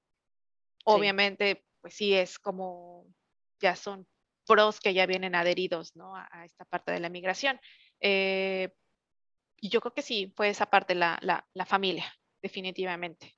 obviamente, 0.84 1.66
pues 1.80 1.94
sí 1.94 2.14
es 2.14 2.38
como, 2.38 3.06
ya 3.60 3.78
son 3.78 4.06
pros 4.48 4.80
que 4.80 4.94
ya 4.94 5.06
vienen 5.06 5.36
adheridos, 5.36 5.96
¿no? 5.96 6.16
A, 6.16 6.46
esta 6.46 6.66
parte 6.66 6.92
de 6.92 7.00
la 7.00 7.10
migración. 7.10 7.60
Eh, 8.00 8.70
y 9.62 9.70
yo 9.70 9.82
creo 9.82 9.94
que 9.94 10.02
sí, 10.02 10.34
fue 10.36 10.50
esa 10.50 10.68
parte, 10.68 10.96
la, 10.96 11.20
la, 11.22 11.48
la 11.54 11.66
familia, 11.66 12.06
definitivamente. 12.42 13.36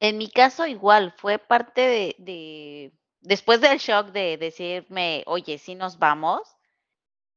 En 0.00 0.18
mi 0.18 0.30
caso 0.30 0.66
igual, 0.66 1.14
fue 1.18 1.38
parte 1.38 1.80
de 1.82 2.16
de 2.18 2.92
después 3.20 3.60
del 3.60 3.78
shock 3.78 4.08
de 4.12 4.36
decirme: 4.38 5.22
"Oye, 5.26 5.58
sí 5.58 5.74
nos 5.74 5.98
vamos", 5.98 6.42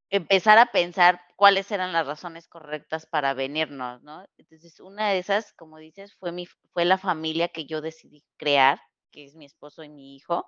empezar 0.10 0.58
a 0.60 0.68
pensar 0.68 1.22
cuáles 1.36 1.72
eran 1.72 1.92
las 1.94 2.06
razones 2.08 2.48
correctas 2.48 3.06
para 3.06 3.34
venirnos, 3.34 4.02
¿no? 4.04 4.26
Entonces, 4.38 4.80
una 4.80 5.10
de 5.10 5.20
esas, 5.20 5.54
como 5.54 5.78
dices, 5.78 6.16
fue 6.16 6.32
mi 6.32 6.46
fue 6.74 6.86
la 6.86 6.98
familia 6.98 7.48
que 7.50 7.66
yo 7.66 7.82
decidí 7.82 8.24
crear, 8.38 8.80
que 9.12 9.26
es 9.26 9.36
mi 9.36 9.46
esposo 9.46 9.84
y 9.84 9.90
mi 9.90 10.16
hijo, 10.16 10.46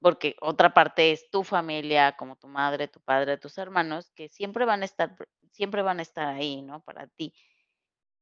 porque 0.00 0.36
otra 0.40 0.74
parte 0.74 1.12
es 1.12 1.30
tu 1.30 1.44
familia, 1.44 2.16
como 2.16 2.36
tu 2.36 2.48
madre, 2.48 2.88
tu 2.88 3.00
padre, 3.00 3.38
tus 3.38 3.58
hermanos, 3.58 4.10
que 4.14 4.28
siempre 4.28 4.64
van 4.64 4.82
a 4.82 4.84
estar 4.86 5.16
pr 5.16 5.28
siempre 5.52 5.82
van 5.82 6.00
a 6.00 6.02
estar 6.02 6.28
ahí, 6.28 6.60
¿no? 6.62 6.82
Para 6.82 7.06
ti. 7.06 7.32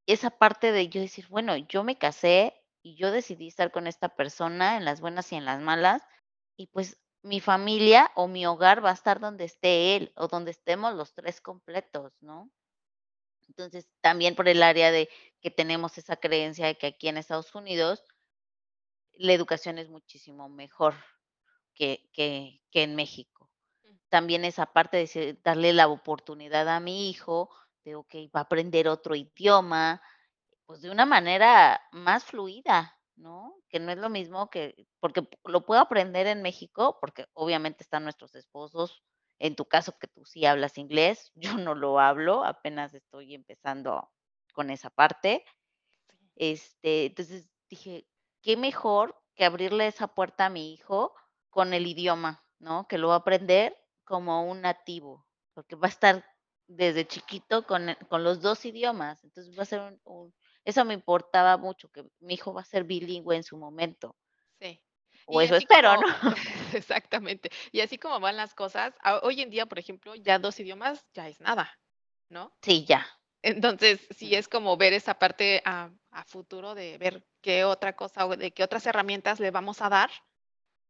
Esa 0.06 0.30
parte 0.30 0.70
de 0.72 0.88
yo 0.88 1.00
decir, 1.00 1.26
bueno, 1.28 1.56
yo 1.56 1.82
me 1.82 1.96
casé 1.98 2.54
y 2.82 2.96
yo 2.96 3.10
decidí 3.10 3.48
estar 3.48 3.70
con 3.72 3.86
esta 3.86 4.10
persona 4.10 4.76
en 4.76 4.84
las 4.84 5.00
buenas 5.00 5.32
y 5.32 5.36
en 5.36 5.46
las 5.46 5.60
malas, 5.60 6.02
y 6.56 6.66
pues 6.68 6.98
mi 7.22 7.40
familia 7.40 8.10
o 8.14 8.28
mi 8.28 8.46
hogar 8.46 8.84
va 8.84 8.90
a 8.90 8.94
estar 8.94 9.18
donde 9.20 9.44
esté 9.44 9.96
él 9.96 10.12
o 10.16 10.28
donde 10.28 10.50
estemos 10.50 10.94
los 10.94 11.14
3 11.14 11.40
completos, 11.40 12.12
¿no? 12.20 12.50
Entonces, 13.48 13.88
también 14.00 14.34
por 14.34 14.48
el 14.48 14.62
área 14.62 14.90
de 14.90 15.08
que 15.40 15.50
tenemos 15.50 15.98
esa 15.98 16.16
creencia 16.16 16.66
de 16.66 16.76
que 16.78 16.86
aquí 16.88 17.08
en 17.08 17.16
Estados 17.18 17.54
Unidos 17.54 18.04
la 19.16 19.32
educación 19.32 19.78
es 19.78 19.88
muchísimo 19.88 20.48
mejor 20.48 20.94
que 21.74 22.10
que 22.12 22.62
que 22.70 22.82
en 22.84 22.94
México. 22.96 23.50
También 24.10 24.44
esa 24.44 24.66
parte 24.66 24.98
de 24.98 25.40
darle 25.44 25.72
la 25.72 25.88
oportunidad 25.88 26.68
a 26.68 26.80
mi 26.80 27.10
hijo 27.10 27.50
de, 27.84 27.96
okey, 27.96 28.28
va 28.28 28.40
a 28.40 28.44
aprender 28.44 28.88
otro 28.88 29.14
idioma, 29.16 30.02
Pues, 30.66 30.80
de 30.82 30.90
una 30.90 31.06
manera 31.06 31.80
más 31.92 32.24
fluida, 32.24 32.98
¿no? 33.16 33.54
Que 33.68 33.80
no 33.80 33.92
es 33.92 33.98
lo 33.98 34.08
mismo 34.10 34.48
que 34.50 34.86
porque 35.00 35.28
lo 35.44 35.66
puedo 35.66 35.80
aprender 35.80 36.26
en 36.26 36.42
México, 36.42 36.98
porque 37.00 37.26
obviamente 37.34 37.82
están 37.84 38.04
nuestros 38.04 38.34
esposos, 38.34 39.02
en 39.38 39.56
tu 39.56 39.66
caso 39.66 39.98
que 39.98 40.08
tú 40.08 40.24
sí 40.24 40.46
hablas 40.46 40.78
inglés, 40.78 41.32
yo 41.58 41.58
no 41.58 41.74
lo 41.74 42.00
hablo, 42.00 42.44
apenas 42.44 42.94
estoy 42.94 43.34
empezando 43.34 44.10
con 44.54 44.70
esa 44.70 44.90
parte. 44.90 45.44
Este, 46.36 47.06
entonces 47.06 47.48
dije: 47.68 48.06
"Qué 48.42 48.56
mejor 48.56 49.16
que 49.34 49.44
abrirle 49.44 49.86
esa 49.86 50.08
puerta 50.08 50.46
a 50.46 50.50
mi 50.50 50.72
hijo 50.72 51.14
con 51.54 51.74
el 51.74 51.86
idioma", 51.88 52.44
¿no? 52.60 52.88
Que 52.88 52.98
lo 52.98 53.08
va 53.10 53.16
a 53.16 53.18
aprender 53.18 53.76
como 54.04 54.44
un 54.50 54.62
nativo, 54.62 55.28
porque 55.54 55.76
va 55.76 55.88
a 55.88 55.90
estar 55.90 56.26
desde 56.68 57.06
chiquito 57.08 57.66
con 57.66 57.96
con 58.10 58.24
los 58.24 58.42
2 58.42 58.64
idiomas. 58.66 59.24
Entonces 59.24 59.58
va 59.58 59.64
a 59.64 59.66
ser 59.66 59.80
un 59.82 60.00
un 60.04 60.34
eso 60.66 60.84
me 60.86 60.94
importaba 60.94 61.58
mucho, 61.58 61.90
que 61.90 62.04
mi 62.20 62.34
hijo 62.36 62.54
va 62.54 62.62
a 62.62 62.66
ser 62.66 62.84
bilingüe 62.84 63.36
en 63.36 63.44
su 63.44 63.58
momento, 63.58 64.16
Sí. 64.60 64.80
o 65.26 65.40
Y 65.40 65.42
eso 65.42 65.56
espero, 65.56 65.96
¿no? 65.96 66.02
exactamente. 66.74 67.50
Y 67.72 67.80
así 67.80 67.98
como 67.98 68.20
van 68.20 68.36
las 68.36 68.54
cosas, 68.54 68.94
hoy 69.22 69.40
en 69.42 69.50
día, 69.50 69.66
por 69.66 69.78
ejemplo, 69.78 70.14
ya 70.14 70.38
2 70.38 70.58
idiomas 70.60 71.06
ya 71.14 71.28
es 71.28 71.40
nada, 71.40 71.78
¿no? 72.28 72.56
Sí, 72.62 72.84
ya. 72.86 73.06
Entonces, 73.42 74.06
sí 74.10 74.34
es 74.34 74.48
como 74.48 74.76
ver 74.78 74.92
esa 74.94 75.14
parte 75.18 75.62
a 75.66 75.90
a 76.10 76.24
futuro 76.24 76.74
de 76.76 76.96
ver 76.98 77.26
qué 77.42 77.64
otra 77.64 77.94
cosa, 77.96 78.26
o 78.26 78.36
de 78.36 78.52
qué 78.52 78.62
otras 78.64 78.86
herramientas 78.86 79.40
le 79.40 79.50
vamos 79.50 79.82
a 79.82 79.88
dar 79.88 80.10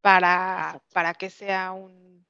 para 0.05 0.83
para 0.93 1.15
que 1.15 1.31
sea 1.31 1.73
un 1.73 2.27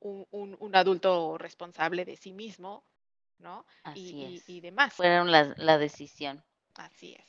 un 0.00 0.26
un 0.30 0.54
un 0.60 0.76
adulto 0.76 1.38
responsable 1.38 2.04
de 2.04 2.14
sí 2.18 2.34
mismo, 2.34 2.84
¿no? 3.38 3.64
Y 3.94 4.42
y 4.46 4.60
demás. 4.60 4.92
Fueron 4.92 5.32
las 5.32 5.56
la 5.56 5.78
decisión. 5.78 6.44
Así 6.74 7.14
es. 7.18 7.26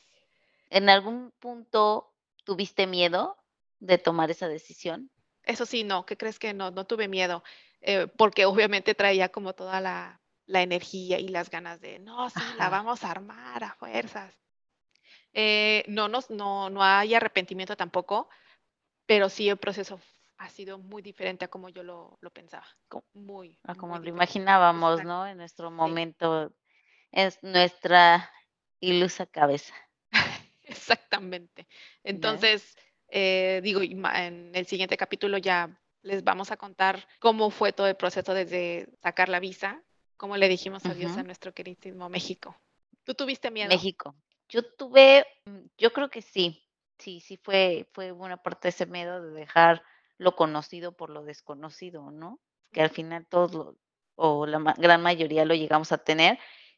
¿En 0.69 0.89
algún 0.89 1.31
punto 1.39 2.11
tuviste 2.43 2.85
miedo 2.85 3.37
de 3.79 3.97
tomar 3.97 4.29
esa 4.29 4.49
decisión? 4.49 5.09
Eso 5.43 5.65
sí, 5.65 5.85
no, 5.85 6.05
¿qué 6.05 6.17
crees 6.17 6.37
que 6.37 6.53
no? 6.53 6.71
No 6.71 6.85
tuve 6.85 7.07
miedo, 7.07 7.41
eh, 7.79 8.07
porque 8.17 8.45
obviamente 8.45 8.93
traía 8.93 9.29
como 9.29 9.53
toda 9.53 9.79
la 9.79 10.19
la 10.47 10.63
energía 10.63 11.17
y 11.17 11.29
las 11.29 11.49
ganas 11.49 11.79
de, 11.79 11.99
no, 11.99 12.29
sí, 12.29 12.41
la 12.57 12.69
vamos 12.69 13.05
a 13.05 13.11
armar 13.11 13.63
a 13.63 13.73
fuerzas. 13.75 14.35
Eh, 15.31 15.85
no, 15.87 16.09
nos, 16.09 16.29
no, 16.29 16.69
no 16.69 16.83
hay 16.83 17.13
arrepentimiento 17.13 17.77
tampoco, 17.77 18.29
pero 19.09 19.27
sí 19.27 19.49
el 19.49 19.57
proceso 19.57 19.99
ha 20.37 20.49
sido 20.49 20.77
muy 20.77 21.01
diferente 21.01 21.43
a 21.43 21.47
como 21.47 21.69
yo 21.69 21.81
lo, 21.81 22.19
lo 22.21 22.29
pensaba. 22.29 22.67
Muy, 23.15 23.57
a 23.63 23.73
como 23.73 23.93
muy 23.93 24.01
lo 24.01 24.05
diferente. 24.05 24.15
imaginábamos, 24.15 24.99
Exacto, 24.99 25.09
¿no? 25.09 25.25
En 25.25 25.37
nuestro 25.37 25.71
sí, 25.71 25.75
momento, 25.75 26.53
es 27.11 27.41
nuestra 27.41 28.31
ilusa 28.79 29.25
cabeza, 29.25 29.73
exactamente. 30.61 31.67
Entonces, 32.03 32.77
eh, 33.07 33.61
digo, 33.63 33.81
en 33.81 34.51
el 34.53 34.67
siguiente 34.67 34.95
capítulo 34.95 35.39
ya 35.39 35.75
les 36.03 36.23
vamos 36.23 36.51
a 36.51 36.57
contar 36.57 37.03
cómo 37.17 37.49
fue 37.49 37.73
todo 37.73 37.87
el 37.87 37.95
proceso 37.95 38.35
desde 38.35 38.89
sacar 39.01 39.27
la 39.27 39.39
visa, 39.39 39.81
cómo 40.17 40.37
le 40.37 40.47
dijimos 40.47 40.85
adiós 40.85 41.17
a 41.17 41.23
nuestro 41.23 41.51
queridísimo 41.51 42.09
México. 42.09 42.55
¿Tú 43.05 43.15
tuviste 43.15 43.49
miedo? 43.49 43.69
México. 43.69 44.15
Yo 44.49 44.61
tuve, 44.61 45.25
mm, 45.45 45.65
yo 45.79 45.91
creo 45.93 46.11
que 46.11 46.21
sí, 46.21 46.68
sí, 46.99 47.19
sí 47.21 47.37
fue 47.37 47.89
fue 47.93 48.11
una 48.11 48.37
parte 48.37 48.67
de 48.67 48.69
ese 48.69 48.85
miedo 48.85 49.21
de 49.21 49.31
dejar 49.31 49.83
lo 50.17 50.35
conocido 50.35 50.91
por 50.95 51.09
lo 51.09 51.23
desconocido, 51.23 52.11
¿no? 52.11 52.39
Que 52.71 52.81
al 52.81 52.89
final 52.89 53.25
todos 53.27 53.53
lo 53.53 53.75
o 54.15 54.45
la 54.45 54.59
ma 54.59 54.73
gran 54.77 55.01
mayoría 55.01 55.45
lo 55.45 55.55
llegamos 55.55 55.91
a 55.93 55.97
tener. 55.99 56.37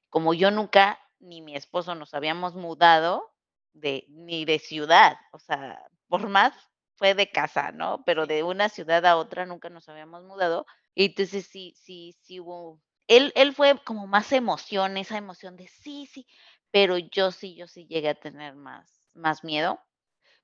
Como 0.10 0.34
yo 0.34 0.52
nunca, 0.52 1.00
ni 1.20 1.42
mi 1.42 1.56
esposo 1.56 1.96
nos 1.96 2.14
habíamos 2.14 2.56
mudado 2.56 3.34
de 3.74 4.06
ni 4.10 4.46
de 4.46 4.60
ciudad, 4.60 5.18
o 5.32 5.40
sea, 5.40 5.82
por 6.08 6.28
más 6.30 6.54
fue 6.96 7.16
de 7.16 7.32
casa, 7.32 7.72
¿no? 7.72 8.04
Pero 8.06 8.28
de 8.28 8.44
una 8.44 8.70
ciudad 8.70 9.06
a 9.06 9.18
otra 9.18 9.46
nunca 9.46 9.70
nos 9.70 9.90
habíamos 9.90 10.24
mudado. 10.24 10.66
Y 10.94 11.06
entonces 11.06 11.48
sí 11.48 11.74
sí 11.78 12.16
sí 12.22 12.40
hubo 12.40 12.80
él 13.08 13.32
él 13.36 13.54
fue 13.56 13.78
como 13.84 14.08
más 14.08 14.32
emoción, 14.34 14.98
esa 14.98 15.18
emoción 15.18 15.56
de 15.58 15.68
sí, 15.68 16.06
sí, 16.12 16.28
pero 16.72 16.98
yo 16.98 17.32
sí 17.32 17.56
yo 17.56 17.68
sí 17.68 17.88
llegué 17.88 18.10
a 18.10 18.16
tener 18.16 18.56
más 18.56 19.10
más 19.16 19.44
miedo 19.44 19.80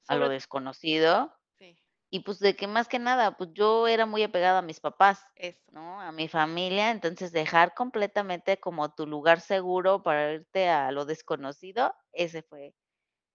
a 0.08 0.16
lo 0.16 0.30
desconocido, 0.30 1.34
sí, 1.58 1.78
y 2.10 2.22
pues, 2.22 2.40
de 2.40 2.56
que 2.56 2.68
más 2.68 2.88
que 2.88 3.00
nada, 3.00 3.36
pues, 3.38 3.50
yo 3.54 3.88
era 3.88 4.06
muy 4.06 4.24
apegada 4.24 4.60
a 4.60 4.62
mis 4.62 4.80
papás, 4.80 5.24
eso. 5.36 5.62
¿no? 5.72 6.00
A 6.02 6.12
mi 6.12 6.28
familia, 6.28 6.92
entonces, 6.92 7.32
dejar 7.32 7.74
completamente 7.74 8.60
como 8.60 8.94
tu 8.94 9.06
lugar 9.06 9.42
seguro 9.42 10.04
para 10.04 10.34
irte 10.34 10.70
a 10.70 10.92
lo 10.92 11.06
desconocido, 11.06 11.94
ese 12.14 12.42
fue 12.44 12.74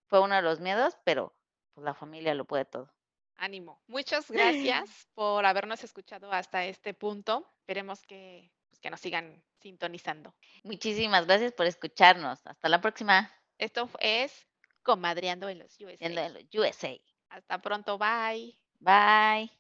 fue 0.09 0.21
uno 0.21 0.35
de 0.35 0.43
los 0.43 0.61
miedos, 0.61 0.99
pero, 1.05 1.35
pues, 1.75 1.85
la 1.87 1.95
familia 1.95 2.35
lo 2.35 2.45
puede 2.45 2.67
todo. 2.67 2.93
Ánimo. 3.37 3.83
Muchas 3.87 4.31
gracias 4.31 5.09
por 5.15 5.47
habernos 5.47 5.83
escuchado 5.85 6.31
hasta 6.31 6.67
este 6.67 6.93
punto. 6.93 7.51
Esperemos 7.61 8.03
que, 8.03 8.53
pues, 8.69 8.79
que 8.81 8.91
nos 8.91 9.01
sigan 9.01 9.43
sintonizando. 9.61 10.35
Muchísimas 10.65 11.27
gracias 11.27 11.53
por 11.53 11.67
escucharnos. 11.67 12.47
Hasta 12.47 12.69
la 12.69 12.81
próxima, 12.83 13.33
Esto 13.59 13.89
es 14.01 14.47
Comadreando 14.83 15.49
en 15.49 15.59
los 15.59 15.79
USA. 15.81 16.07
en 16.07 16.15
los 16.15 16.45
USA. 16.55 17.01
Hasta 17.31 17.61
pronto, 17.61 17.99
bye. 17.99 18.57
Bye. 18.81 19.51